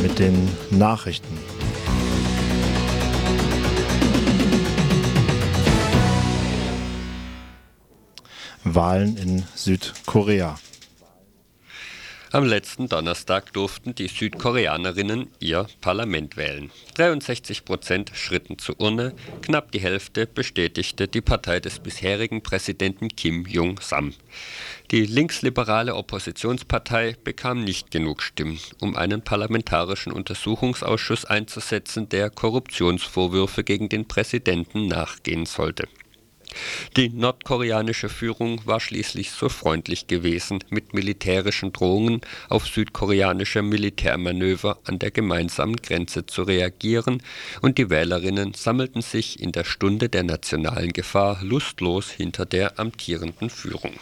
Mit 0.00 0.18
den 0.20 0.48
Nachrichten. 0.70 1.36
Wahlen 8.62 9.16
in 9.16 9.42
Südkorea. 9.56 10.56
Am 12.34 12.46
letzten 12.46 12.88
Donnerstag 12.88 13.52
durften 13.52 13.94
die 13.94 14.08
Südkoreanerinnen 14.08 15.28
ihr 15.38 15.66
Parlament 15.82 16.38
wählen. 16.38 16.70
63 16.94 17.66
Prozent 17.66 18.10
schritten 18.14 18.56
zur 18.56 18.80
Urne, 18.80 19.12
knapp 19.42 19.70
die 19.70 19.80
Hälfte 19.80 20.26
bestätigte 20.26 21.08
die 21.08 21.20
Partei 21.20 21.60
des 21.60 21.78
bisherigen 21.80 22.42
Präsidenten 22.42 23.08
Kim 23.08 23.44
Jong-sam. 23.44 24.14
Die 24.92 25.04
linksliberale 25.04 25.94
Oppositionspartei 25.94 27.16
bekam 27.22 27.64
nicht 27.64 27.90
genug 27.90 28.22
Stimmen, 28.22 28.58
um 28.80 28.96
einen 28.96 29.20
parlamentarischen 29.20 30.10
Untersuchungsausschuss 30.10 31.26
einzusetzen, 31.26 32.08
der 32.08 32.30
Korruptionsvorwürfe 32.30 33.62
gegen 33.62 33.90
den 33.90 34.08
Präsidenten 34.08 34.86
nachgehen 34.86 35.44
sollte. 35.44 35.86
Die 36.96 37.08
nordkoreanische 37.08 38.08
Führung 38.08 38.60
war 38.64 38.80
schließlich 38.80 39.30
so 39.30 39.48
freundlich 39.48 40.06
gewesen, 40.06 40.62
mit 40.70 40.94
militärischen 40.94 41.72
Drohungen 41.72 42.20
auf 42.48 42.66
südkoreanische 42.66 43.62
Militärmanöver 43.62 44.78
an 44.84 44.98
der 44.98 45.10
gemeinsamen 45.10 45.76
Grenze 45.76 46.26
zu 46.26 46.42
reagieren, 46.42 47.22
und 47.60 47.78
die 47.78 47.90
Wählerinnen 47.90 48.54
sammelten 48.54 49.02
sich 49.02 49.40
in 49.40 49.52
der 49.52 49.64
Stunde 49.64 50.08
der 50.08 50.22
nationalen 50.22 50.92
Gefahr 50.92 51.42
lustlos 51.42 52.10
hinter 52.10 52.46
der 52.46 52.78
amtierenden 52.78 53.50
Führung 53.50 53.92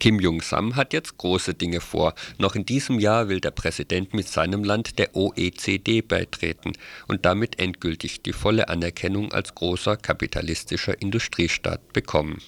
Kim 0.00 0.20
Jong-sam 0.20 0.76
hat 0.76 0.92
jetzt 0.92 1.18
große 1.18 1.54
Dinge 1.54 1.80
vor. 1.80 2.14
Noch 2.38 2.54
in 2.54 2.66
diesem 2.66 2.98
Jahr 2.98 3.28
will 3.28 3.40
der 3.40 3.50
Präsident 3.50 4.14
mit 4.14 4.28
seinem 4.28 4.64
Land 4.64 4.98
der 4.98 5.16
OECD 5.16 6.02
beitreten 6.02 6.72
und 7.08 7.24
damit 7.24 7.58
endgültig 7.58 8.22
die 8.22 8.32
volle 8.32 8.68
Anerkennung 8.68 9.32
als 9.32 9.54
großer 9.54 9.96
kapitalistischer 9.96 11.00
Industriestaat 11.00 11.92
bekommen. 11.92 12.38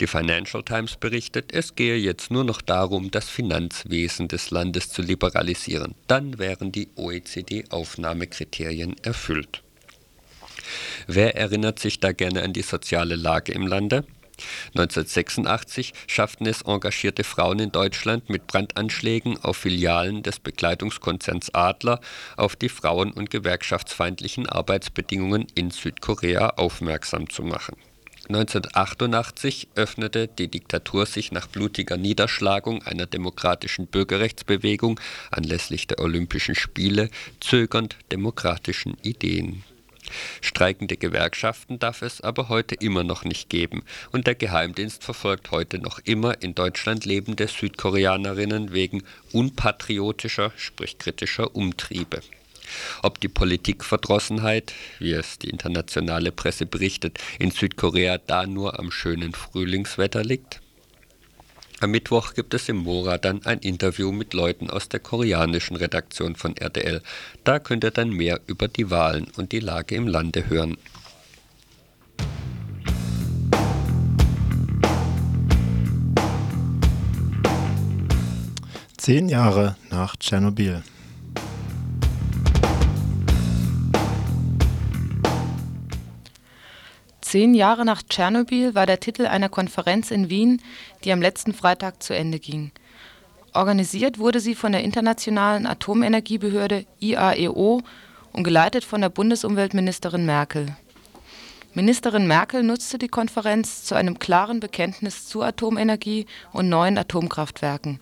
Die 0.00 0.06
Financial 0.06 0.62
Times 0.62 0.96
berichtet, 0.96 1.52
es 1.52 1.74
gehe 1.74 1.96
jetzt 1.96 2.30
nur 2.30 2.44
noch 2.44 2.62
darum, 2.62 3.10
das 3.10 3.28
Finanzwesen 3.28 4.28
des 4.28 4.50
Landes 4.50 4.90
zu 4.90 5.02
liberalisieren. 5.02 5.94
Dann 6.06 6.38
wären 6.38 6.72
die 6.72 6.88
OECD-Aufnahmekriterien 6.96 8.96
erfüllt. 9.02 9.62
Wer 11.06 11.36
erinnert 11.36 11.78
sich 11.78 12.00
da 12.00 12.12
gerne 12.12 12.42
an 12.42 12.52
die 12.52 12.62
soziale 12.62 13.16
Lage 13.16 13.52
im 13.52 13.66
Lande? 13.66 14.04
1986 14.74 15.92
schafften 16.06 16.46
es 16.46 16.62
engagierte 16.62 17.24
Frauen 17.24 17.58
in 17.58 17.72
Deutschland 17.72 18.28
mit 18.30 18.46
Brandanschlägen 18.46 19.42
auf 19.42 19.58
Filialen 19.58 20.22
des 20.22 20.38
Bekleidungskonzerns 20.40 21.54
Adler 21.54 22.00
auf 22.36 22.56
die 22.56 22.68
frauen- 22.68 23.12
und 23.12 23.30
gewerkschaftsfeindlichen 23.30 24.48
Arbeitsbedingungen 24.48 25.46
in 25.54 25.70
Südkorea 25.70 26.50
aufmerksam 26.56 27.28
zu 27.30 27.42
machen. 27.42 27.76
1988 28.28 29.68
öffnete 29.74 30.28
die 30.28 30.48
Diktatur 30.48 31.06
sich 31.06 31.32
nach 31.32 31.46
blutiger 31.46 31.96
Niederschlagung 31.96 32.82
einer 32.82 33.06
demokratischen 33.06 33.86
Bürgerrechtsbewegung 33.86 35.00
anlässlich 35.30 35.86
der 35.86 36.00
Olympischen 36.00 36.54
Spiele 36.54 37.08
zögernd 37.40 37.96
demokratischen 38.12 38.98
Ideen. 39.02 39.64
Streikende 40.40 40.96
Gewerkschaften 40.96 41.78
darf 41.78 42.02
es 42.02 42.20
aber 42.20 42.48
heute 42.48 42.74
immer 42.74 43.04
noch 43.04 43.24
nicht 43.24 43.50
geben 43.50 43.82
und 44.12 44.26
der 44.26 44.34
Geheimdienst 44.34 45.04
verfolgt 45.04 45.50
heute 45.50 45.78
noch 45.78 45.98
immer 46.04 46.42
in 46.42 46.54
Deutschland 46.54 47.04
lebende 47.04 47.46
Südkoreanerinnen 47.48 48.72
wegen 48.72 49.02
unpatriotischer, 49.32 50.52
sprich 50.56 50.98
kritischer 50.98 51.54
Umtriebe. 51.54 52.20
Ob 53.02 53.20
die 53.20 53.28
Politikverdrossenheit, 53.28 54.74
wie 54.98 55.12
es 55.12 55.38
die 55.38 55.50
internationale 55.50 56.32
Presse 56.32 56.66
berichtet, 56.66 57.18
in 57.38 57.50
Südkorea 57.50 58.18
da 58.18 58.46
nur 58.46 58.78
am 58.78 58.90
schönen 58.90 59.32
Frühlingswetter 59.32 60.22
liegt? 60.22 60.60
Am 61.80 61.92
Mittwoch 61.92 62.34
gibt 62.34 62.54
es 62.54 62.68
im 62.68 62.78
Mora 62.78 63.18
dann 63.18 63.46
ein 63.46 63.60
Interview 63.60 64.10
mit 64.10 64.34
Leuten 64.34 64.68
aus 64.68 64.88
der 64.88 64.98
koreanischen 64.98 65.76
Redaktion 65.76 66.34
von 66.34 66.56
RTL. 66.56 67.02
Da 67.44 67.60
könnt 67.60 67.84
ihr 67.84 67.92
dann 67.92 68.10
mehr 68.10 68.40
über 68.48 68.66
die 68.66 68.90
Wahlen 68.90 69.28
und 69.36 69.52
die 69.52 69.60
Lage 69.60 69.94
im 69.94 70.08
Lande 70.08 70.48
hören. 70.48 70.76
Zehn 78.96 79.28
Jahre 79.28 79.76
nach 79.88 80.16
Tschernobyl. 80.16 80.82
Zehn 87.28 87.52
Jahre 87.52 87.84
nach 87.84 88.02
Tschernobyl 88.02 88.74
war 88.74 88.86
der 88.86 89.00
Titel 89.00 89.26
einer 89.26 89.50
Konferenz 89.50 90.10
in 90.10 90.30
Wien, 90.30 90.62
die 91.04 91.12
am 91.12 91.20
letzten 91.20 91.52
Freitag 91.52 92.02
zu 92.02 92.16
Ende 92.16 92.38
ging. 92.38 92.70
Organisiert 93.52 94.18
wurde 94.18 94.40
sie 94.40 94.54
von 94.54 94.72
der 94.72 94.82
Internationalen 94.82 95.66
Atomenergiebehörde 95.66 96.86
IAEO 97.00 97.82
und 98.32 98.44
geleitet 98.44 98.82
von 98.82 99.02
der 99.02 99.10
Bundesumweltministerin 99.10 100.24
Merkel. 100.24 100.74
Ministerin 101.74 102.26
Merkel 102.26 102.62
nutzte 102.62 102.96
die 102.96 103.08
Konferenz 103.08 103.84
zu 103.84 103.94
einem 103.94 104.18
klaren 104.18 104.58
Bekenntnis 104.58 105.26
zu 105.26 105.42
Atomenergie 105.42 106.24
und 106.54 106.70
neuen 106.70 106.96
Atomkraftwerken. 106.96 108.00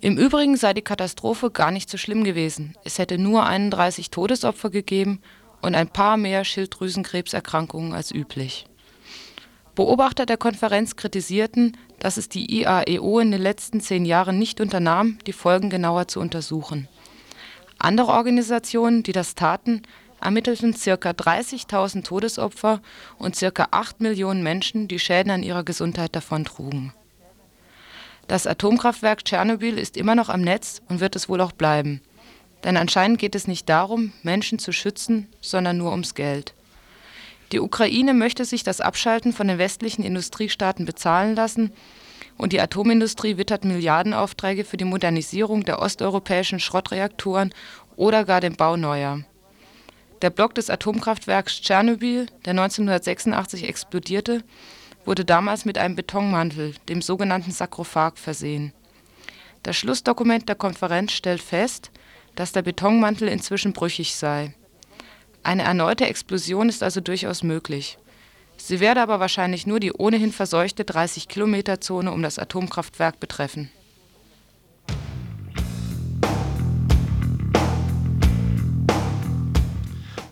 Im 0.00 0.18
Übrigen 0.18 0.56
sei 0.56 0.74
die 0.74 0.82
Katastrophe 0.82 1.52
gar 1.52 1.70
nicht 1.70 1.88
so 1.88 1.96
schlimm 1.96 2.24
gewesen. 2.24 2.74
Es 2.82 2.98
hätte 2.98 3.18
nur 3.18 3.46
31 3.46 4.10
Todesopfer 4.10 4.70
gegeben 4.70 5.22
und 5.66 5.74
ein 5.74 5.88
paar 5.88 6.16
mehr 6.16 6.44
Schilddrüsenkrebserkrankungen 6.44 7.92
als 7.92 8.12
üblich. 8.12 8.66
Beobachter 9.74 10.24
der 10.24 10.36
Konferenz 10.36 10.94
kritisierten, 10.94 11.76
dass 11.98 12.16
es 12.16 12.28
die 12.28 12.60
IAEO 12.60 13.18
in 13.18 13.32
den 13.32 13.42
letzten 13.42 13.80
zehn 13.80 14.04
Jahren 14.04 14.38
nicht 14.38 14.60
unternahm, 14.60 15.18
die 15.26 15.32
Folgen 15.32 15.68
genauer 15.68 16.06
zu 16.06 16.20
untersuchen. 16.20 16.88
Andere 17.78 18.12
Organisationen, 18.12 19.02
die 19.02 19.12
das 19.12 19.34
taten, 19.34 19.82
ermittelten 20.20 20.72
ca. 20.72 21.10
30.000 21.10 22.04
Todesopfer 22.04 22.80
und 23.18 23.36
ca. 23.38 23.68
8 23.70 24.00
Millionen 24.00 24.42
Menschen, 24.42 24.86
die 24.86 25.00
Schäden 25.00 25.30
an 25.30 25.42
ihrer 25.42 25.64
Gesundheit 25.64 26.14
davontrugen. 26.14 26.92
Das 28.28 28.46
Atomkraftwerk 28.46 29.24
Tschernobyl 29.24 29.78
ist 29.78 29.96
immer 29.96 30.14
noch 30.14 30.28
am 30.28 30.40
Netz 30.42 30.80
und 30.88 31.00
wird 31.00 31.16
es 31.16 31.28
wohl 31.28 31.40
auch 31.40 31.52
bleiben. 31.52 32.00
Denn 32.66 32.76
anscheinend 32.76 33.20
geht 33.20 33.36
es 33.36 33.46
nicht 33.46 33.68
darum, 33.68 34.12
Menschen 34.24 34.58
zu 34.58 34.72
schützen, 34.72 35.28
sondern 35.40 35.78
nur 35.78 35.92
ums 35.92 36.16
Geld. 36.16 36.52
Die 37.52 37.60
Ukraine 37.60 38.12
möchte 38.12 38.44
sich 38.44 38.64
das 38.64 38.80
Abschalten 38.80 39.32
von 39.32 39.46
den 39.46 39.58
westlichen 39.58 40.02
Industriestaaten 40.04 40.84
bezahlen 40.84 41.36
lassen 41.36 41.72
und 42.36 42.52
die 42.52 42.60
Atomindustrie 42.60 43.36
wittert 43.36 43.64
Milliardenaufträge 43.64 44.64
für 44.64 44.76
die 44.76 44.84
Modernisierung 44.84 45.62
der 45.62 45.80
osteuropäischen 45.80 46.58
Schrottreaktoren 46.58 47.54
oder 47.94 48.24
gar 48.24 48.40
den 48.40 48.56
Bau 48.56 48.76
neuer. 48.76 49.20
Der 50.22 50.30
Block 50.30 50.52
des 50.56 50.68
Atomkraftwerks 50.68 51.60
Tschernobyl, 51.60 52.26
der 52.46 52.50
1986 52.50 53.68
explodierte, 53.68 54.42
wurde 55.04 55.24
damals 55.24 55.66
mit 55.66 55.78
einem 55.78 55.94
Betonmantel, 55.94 56.74
dem 56.88 57.00
sogenannten 57.00 57.52
Sarkophag, 57.52 58.14
versehen. 58.16 58.72
Das 59.62 59.76
Schlussdokument 59.76 60.48
der 60.48 60.56
Konferenz 60.56 61.12
stellt 61.12 61.42
fest, 61.42 61.92
dass 62.36 62.52
der 62.52 62.62
Betonmantel 62.62 63.26
inzwischen 63.26 63.72
brüchig 63.72 64.14
sei. 64.14 64.54
Eine 65.42 65.64
erneute 65.64 66.06
Explosion 66.06 66.68
ist 66.68 66.82
also 66.82 67.00
durchaus 67.00 67.42
möglich. 67.42 67.98
Sie 68.56 68.80
werde 68.80 69.02
aber 69.02 69.20
wahrscheinlich 69.20 69.66
nur 69.66 69.80
die 69.80 69.92
ohnehin 69.92 70.32
verseuchte 70.32 70.84
30-Kilometer-Zone 70.84 72.10
um 72.12 72.22
das 72.22 72.38
Atomkraftwerk 72.38 73.20
betreffen. 73.20 73.70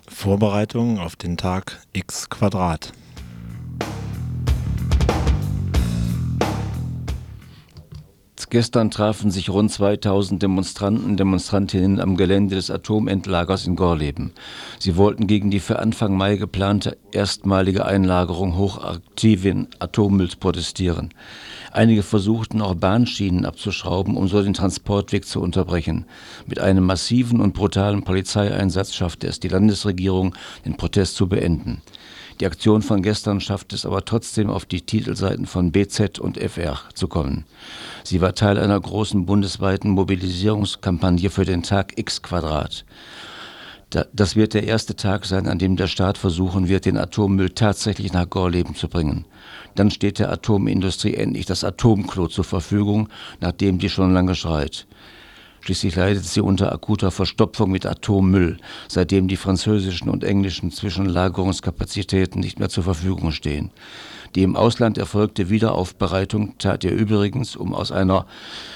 Vorbereitungen 0.09 0.99
auf 0.99 1.17
den 1.17 1.37
Tag 1.37 1.81
X 1.93 2.31
Quadrat. 2.31 2.93
Gestern 8.55 8.93
trafen 8.93 9.33
sich 9.33 9.51
rund 9.51 9.73
2000 9.73 10.41
Demonstranten 10.41 11.05
und 11.07 11.17
Demonstrantinnen 11.19 11.99
am 11.99 12.17
Gelände 12.17 12.55
des 12.55 12.71
Atomendlagers 12.71 13.67
in 13.67 13.75
Gorleben. 13.75 14.31
Sie 14.79 14.97
wollten 14.97 15.27
gegen 15.27 15.51
die 15.51 15.59
für 15.59 15.81
Anfang 15.81 16.17
Mai 16.17 16.37
geplante 16.37 16.97
erstmalige 17.11 17.85
Einlagerung 17.85 18.57
hochaktiven 18.57 19.67
Atommülls 19.81 20.37
protestieren. 20.37 21.13
Einige 21.73 22.05
versuchten 22.05 22.63
auch 22.63 22.77
Bahnschienen 22.77 23.45
abzuschrauben, 23.45 24.17
um 24.17 24.29
so 24.29 24.41
den 24.41 24.55
Transportweg 24.55 25.27
zu 25.27 25.41
unterbrechen. 25.41 26.05
Mit 26.47 26.61
einem 26.61 26.87
massiven 26.87 27.41
und 27.41 27.55
brutalen 27.55 28.05
Polizeieinsatz 28.05 28.95
schaffte 28.95 29.27
es 29.27 29.41
die 29.41 29.49
Landesregierung, 29.49 30.37
den 30.65 30.77
Protest 30.77 31.17
zu 31.17 31.29
beenden. 31.29 31.83
Die 32.41 32.47
Aktion 32.47 32.83
von 32.83 33.03
gestern 33.03 33.41
schafft 33.41 33.73
es 33.73 33.87
aber 33.87 34.05
trotzdem 34.05 34.51
auf 34.51 34.65
die 34.65 34.81
Titelseiten 34.81 35.47
von 35.47 35.71
BZ 35.71 36.19
und 36.19 36.37
FR 36.37 36.81
zu 36.95 37.07
kommen. 37.07 37.45
Sie 38.03 38.21
war 38.21 38.35
Teil 38.35 38.59
einer 38.59 38.81
großen 38.81 39.25
bundesweiten 39.25 39.91
Mobilisierungskampagne 39.93 41.31
für 41.31 41.45
den 41.45 41.63
Tag 41.63 41.97
X 41.97 42.23
Quadrat. 42.23 42.85
Das 44.13 44.35
wird 44.35 44.55
der 44.55 44.65
erste 44.65 44.97
Tag 44.97 45.25
sein, 45.25 45.47
an 45.47 45.61
dem 45.61 45.77
der 45.77 45.87
Staat 45.87 46.19
versuchen 46.19 46.69
wird, 46.69 46.85
den 46.85 46.99
Atommüll 46.99 47.51
tatsächlich 47.51 48.13
nach 48.13 48.29
Gorleben 48.29 48.75
zu 48.75 48.89
bringen. 48.89 49.25
Dann 49.77 49.93
steht 49.93 50.19
der 50.19 50.33
Atomindustrie 50.33 51.15
endlich 51.15 51.47
das 51.47 51.63
Atomklo 51.63 52.27
zur 52.27 52.45
Verfügung, 52.45 53.09
nachdem 53.41 53.79
die 53.79 53.89
schon 53.89 54.13
lange 54.13 54.35
schreit. 54.35 54.87
Schließlich 55.65 55.97
leidet 55.97 56.27
sie 56.27 56.43
unter 56.43 56.71
akuter 56.73 57.11
Verstopfung 57.11 57.71
mit 57.71 57.87
Atommüll, 57.87 58.59
seitdem 58.87 59.29
die 59.29 59.39
französischen 59.39 60.11
und 60.11 60.23
englischen 60.23 60.71
Zwischenlagerungskapazitäten 60.71 62.39
nicht 62.39 62.59
mehr 62.59 62.69
zur 62.69 62.85
Verfügung 62.85 63.33
stehen. 63.33 63.71
Die 64.35 64.43
im 64.43 64.57
Ausland 64.57 64.99
erfolgte 64.99 65.49
Wiederaufbereitung 65.49 66.59
tat 66.59 66.85
ihr 66.85 66.91
übrigens, 66.91 67.57
um 67.57 67.73
aus 67.73 67.93
einer, 67.93 68.27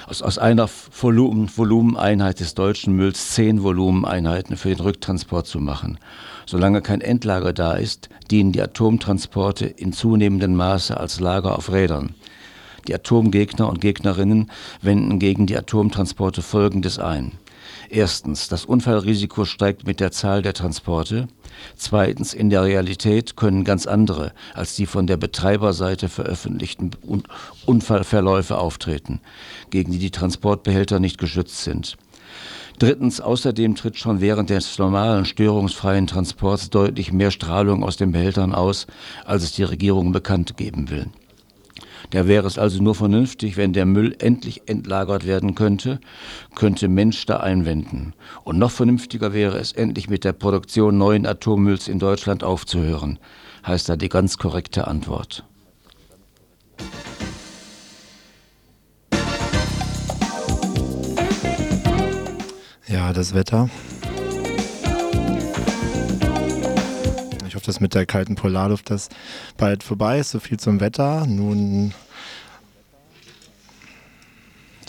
aus, 0.07 0.23
aus 0.23 0.39
einer 0.39 0.67
Volumen, 0.67 1.47
Volumeneinheit 1.55 2.39
des 2.39 2.55
deutschen 2.55 2.95
Mülls 2.95 3.35
zehn 3.35 3.61
Volumeneinheiten 3.61 4.57
für 4.57 4.69
den 4.69 4.79
Rücktransport 4.79 5.45
zu 5.45 5.59
machen. 5.59 5.99
Solange 6.47 6.81
kein 6.81 7.01
Endlager 7.01 7.53
da 7.53 7.73
ist, 7.73 8.09
dienen 8.31 8.51
die 8.51 8.63
Atomtransporte 8.63 9.67
in 9.67 9.93
zunehmendem 9.93 10.55
Maße 10.55 10.97
als 10.97 11.19
Lager 11.19 11.55
auf 11.55 11.71
Rädern. 11.71 12.15
Die 12.87 12.95
Atomgegner 12.95 13.69
und 13.69 13.81
Gegnerinnen 13.81 14.51
wenden 14.81 15.19
gegen 15.19 15.45
die 15.45 15.57
Atomtransporte 15.57 16.41
Folgendes 16.41 16.99
ein. 16.99 17.33
Erstens, 17.89 18.47
das 18.47 18.65
Unfallrisiko 18.65 19.45
steigt 19.45 19.87
mit 19.87 19.99
der 19.99 20.11
Zahl 20.11 20.41
der 20.41 20.53
Transporte. 20.53 21.27
Zweitens, 21.75 22.33
in 22.33 22.49
der 22.49 22.63
Realität 22.63 23.35
können 23.35 23.63
ganz 23.63 23.87
andere 23.87 24.31
als 24.53 24.75
die 24.75 24.85
von 24.85 25.07
der 25.07 25.17
Betreiberseite 25.17 26.07
veröffentlichten 26.07 26.91
Unfallverläufe 27.65 28.57
auftreten, 28.57 29.21
gegen 29.71 29.91
die 29.91 29.99
die 29.99 30.11
Transportbehälter 30.11 30.99
nicht 30.99 31.17
geschützt 31.17 31.63
sind. 31.63 31.97
Drittens, 32.77 33.19
außerdem 33.19 33.75
tritt 33.75 33.97
schon 33.97 34.21
während 34.21 34.49
des 34.49 34.77
normalen 34.77 35.25
störungsfreien 35.25 36.07
Transports 36.07 36.69
deutlich 36.69 37.11
mehr 37.11 37.31
Strahlung 37.31 37.83
aus 37.83 37.97
den 37.97 38.11
Behältern 38.11 38.53
aus, 38.53 38.87
als 39.25 39.43
es 39.43 39.51
die 39.51 39.63
Regierung 39.63 40.11
bekannt 40.11 40.55
geben 40.55 40.89
will. 40.89 41.07
Da 42.09 42.27
wäre 42.27 42.47
es 42.47 42.57
also 42.57 42.81
nur 42.81 42.95
vernünftig, 42.95 43.57
wenn 43.57 43.73
der 43.73 43.85
Müll 43.85 44.15
endlich 44.19 44.63
entlagert 44.67 45.25
werden 45.25 45.55
könnte, 45.55 45.99
könnte 46.55 46.87
Mensch 46.87 47.25
da 47.25 47.37
einwenden. 47.37 48.13
Und 48.43 48.57
noch 48.57 48.71
vernünftiger 48.71 49.33
wäre 49.33 49.57
es, 49.57 49.71
endlich 49.71 50.09
mit 50.09 50.23
der 50.23 50.33
Produktion 50.33 50.97
neuen 50.97 51.25
Atommülls 51.25 51.87
in 51.87 51.99
Deutschland 51.99 52.43
aufzuhören, 52.43 53.19
heißt 53.65 53.89
da 53.89 53.95
die 53.95 54.09
ganz 54.09 54.37
korrekte 54.37 54.87
Antwort. 54.87 55.43
Ja, 62.87 63.13
das 63.13 63.35
Wetter. 63.35 63.69
Hoffe, 67.59 67.65
dass 67.65 67.79
mit 67.79 67.93
der 67.93 68.05
kalten 68.05 68.35
Polarluft 68.35 68.89
das 68.89 69.09
bald 69.57 69.83
vorbei 69.83 70.19
ist. 70.19 70.31
So 70.31 70.39
viel 70.39 70.57
zum 70.57 70.79
Wetter. 70.79 71.25
Nun. 71.27 71.93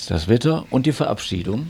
Das 0.09 0.29
Wetter 0.29 0.65
und 0.71 0.87
die 0.87 0.93
Verabschiedung. 0.93 1.67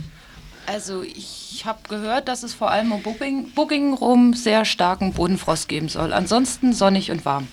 Also 0.67 1.03
ich 1.03 1.65
habe 1.65 1.81
gehört, 1.89 2.29
dass 2.29 2.43
es 2.43 2.55
vor 2.55 2.71
allem 2.71 2.93
um 2.93 3.03
Booking, 3.03 3.51
Booking 3.55 3.95
rum 3.95 4.35
sehr 4.35 4.65
starken 4.65 5.13
Bodenfrost 5.13 5.69
geben 5.69 5.89
soll. 5.89 6.13
Ansonsten 6.13 6.73
sonnig 6.73 7.11
und 7.11 7.25
warm. 7.25 7.49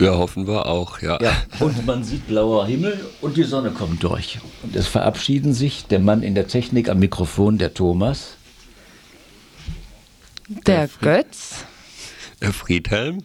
Ja, 0.00 0.16
hoffen 0.16 0.46
wir 0.46 0.66
auch, 0.66 1.00
ja. 1.00 1.20
ja. 1.20 1.32
Und 1.60 1.84
man 1.86 2.02
sieht 2.02 2.26
blauer 2.26 2.66
Himmel 2.66 2.98
und 3.20 3.36
die 3.36 3.44
Sonne 3.44 3.70
kommt 3.70 4.02
durch. 4.02 4.40
Und 4.62 4.74
es 4.74 4.88
verabschieden 4.88 5.52
sich 5.52 5.86
der 5.86 6.00
Mann 6.00 6.22
in 6.22 6.34
der 6.34 6.48
Technik 6.48 6.88
am 6.88 6.98
Mikrofon, 6.98 7.58
der 7.58 7.74
Thomas. 7.74 8.36
Der 10.48 10.88
Götz. 11.00 11.64
Der 12.40 12.52
Friedhelm. 12.52 13.22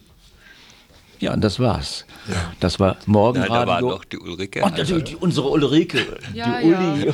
Ja, 1.20 1.34
und 1.34 1.42
das 1.44 1.60
war's. 1.60 2.06
Ja. 2.28 2.54
Das 2.60 2.80
war 2.80 2.98
Morgenradio. 3.08 3.54
Nein, 3.54 3.66
da 3.66 3.72
war 3.72 3.82
noch 3.82 4.06
die 4.06 4.20
Ulrike. 4.20 4.64
Und 4.64 4.78
natürlich 4.78 5.04
die, 5.06 5.16
unsere 5.16 5.50
Ulrike. 5.50 6.20
Ja, 6.34 6.62
die 6.62 6.68
Uli. 6.68 7.08
Ja. 7.08 7.14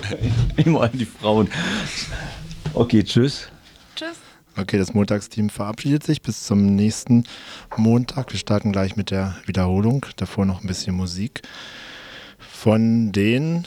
Immer 0.57 0.89
die 0.89 1.05
Frauen. 1.05 1.49
Okay, 2.73 3.03
tschüss. 3.03 3.47
Tschüss. 3.95 4.17
Okay, 4.57 4.77
das 4.77 4.93
Montagsteam 4.93 5.49
verabschiedet 5.49 6.03
sich 6.03 6.21
bis 6.21 6.43
zum 6.43 6.75
nächsten 6.75 7.23
Montag. 7.77 8.31
Wir 8.33 8.39
starten 8.39 8.73
gleich 8.73 8.97
mit 8.97 9.09
der 9.09 9.35
Wiederholung. 9.45 10.05
Davor 10.17 10.45
noch 10.45 10.61
ein 10.61 10.67
bisschen 10.67 10.95
Musik 10.95 11.41
von 12.37 13.11
den 13.13 13.65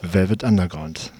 Velvet 0.00 0.42
Underground. 0.42 1.12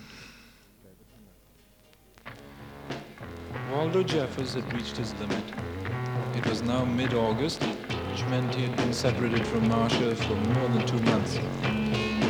Waldo 3.75 4.05
Jeffers 4.05 4.55
had 4.55 4.73
reached 4.73 4.97
his 4.97 5.13
limit. 5.15 5.43
It 6.37 6.47
was 6.47 6.63
now 6.63 6.85
mid 6.85 7.13
August, 7.13 7.61
which 7.61 8.25
meant 8.27 8.55
he 8.55 8.63
had 8.63 8.77
been 8.77 8.93
separated 8.93 9.45
from 9.45 9.69
Marcia 9.69 10.15
for 10.15 10.37
more 10.37 10.69
than 10.69 10.87
two 10.87 11.01
months. 11.01 11.41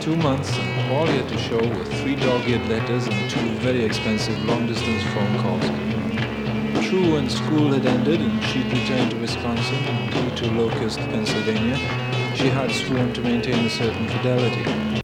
Two 0.03 0.17
months, 0.17 0.51
all 0.91 1.07
he 1.07 1.19
had 1.19 1.29
to 1.29 1.37
show 1.37 1.59
were 1.59 1.85
three 2.01 2.17
dog-eared 2.17 2.67
letters 2.71 3.07
and 3.07 3.31
two 3.31 3.47
very 3.59 3.85
expensive 3.85 4.43
long-distance 4.47 5.03
phone 5.13 5.39
calls. 5.43 6.89
True, 6.89 7.13
when 7.13 7.29
school 7.29 7.71
had 7.75 7.85
ended 7.85 8.23
and 8.23 8.43
she'd 8.45 8.73
returned 8.73 9.11
to 9.11 9.19
Wisconsin 9.19 9.77
he 9.85 10.37
to 10.37 10.51
Locust, 10.53 10.99
Pennsylvania, 10.99 11.77
she 12.35 12.49
had 12.49 12.71
sworn 12.71 13.13
to 13.13 13.21
maintain 13.21 13.67
a 13.67 13.71
certain 13.71 14.09
fidelity. 14.09 15.04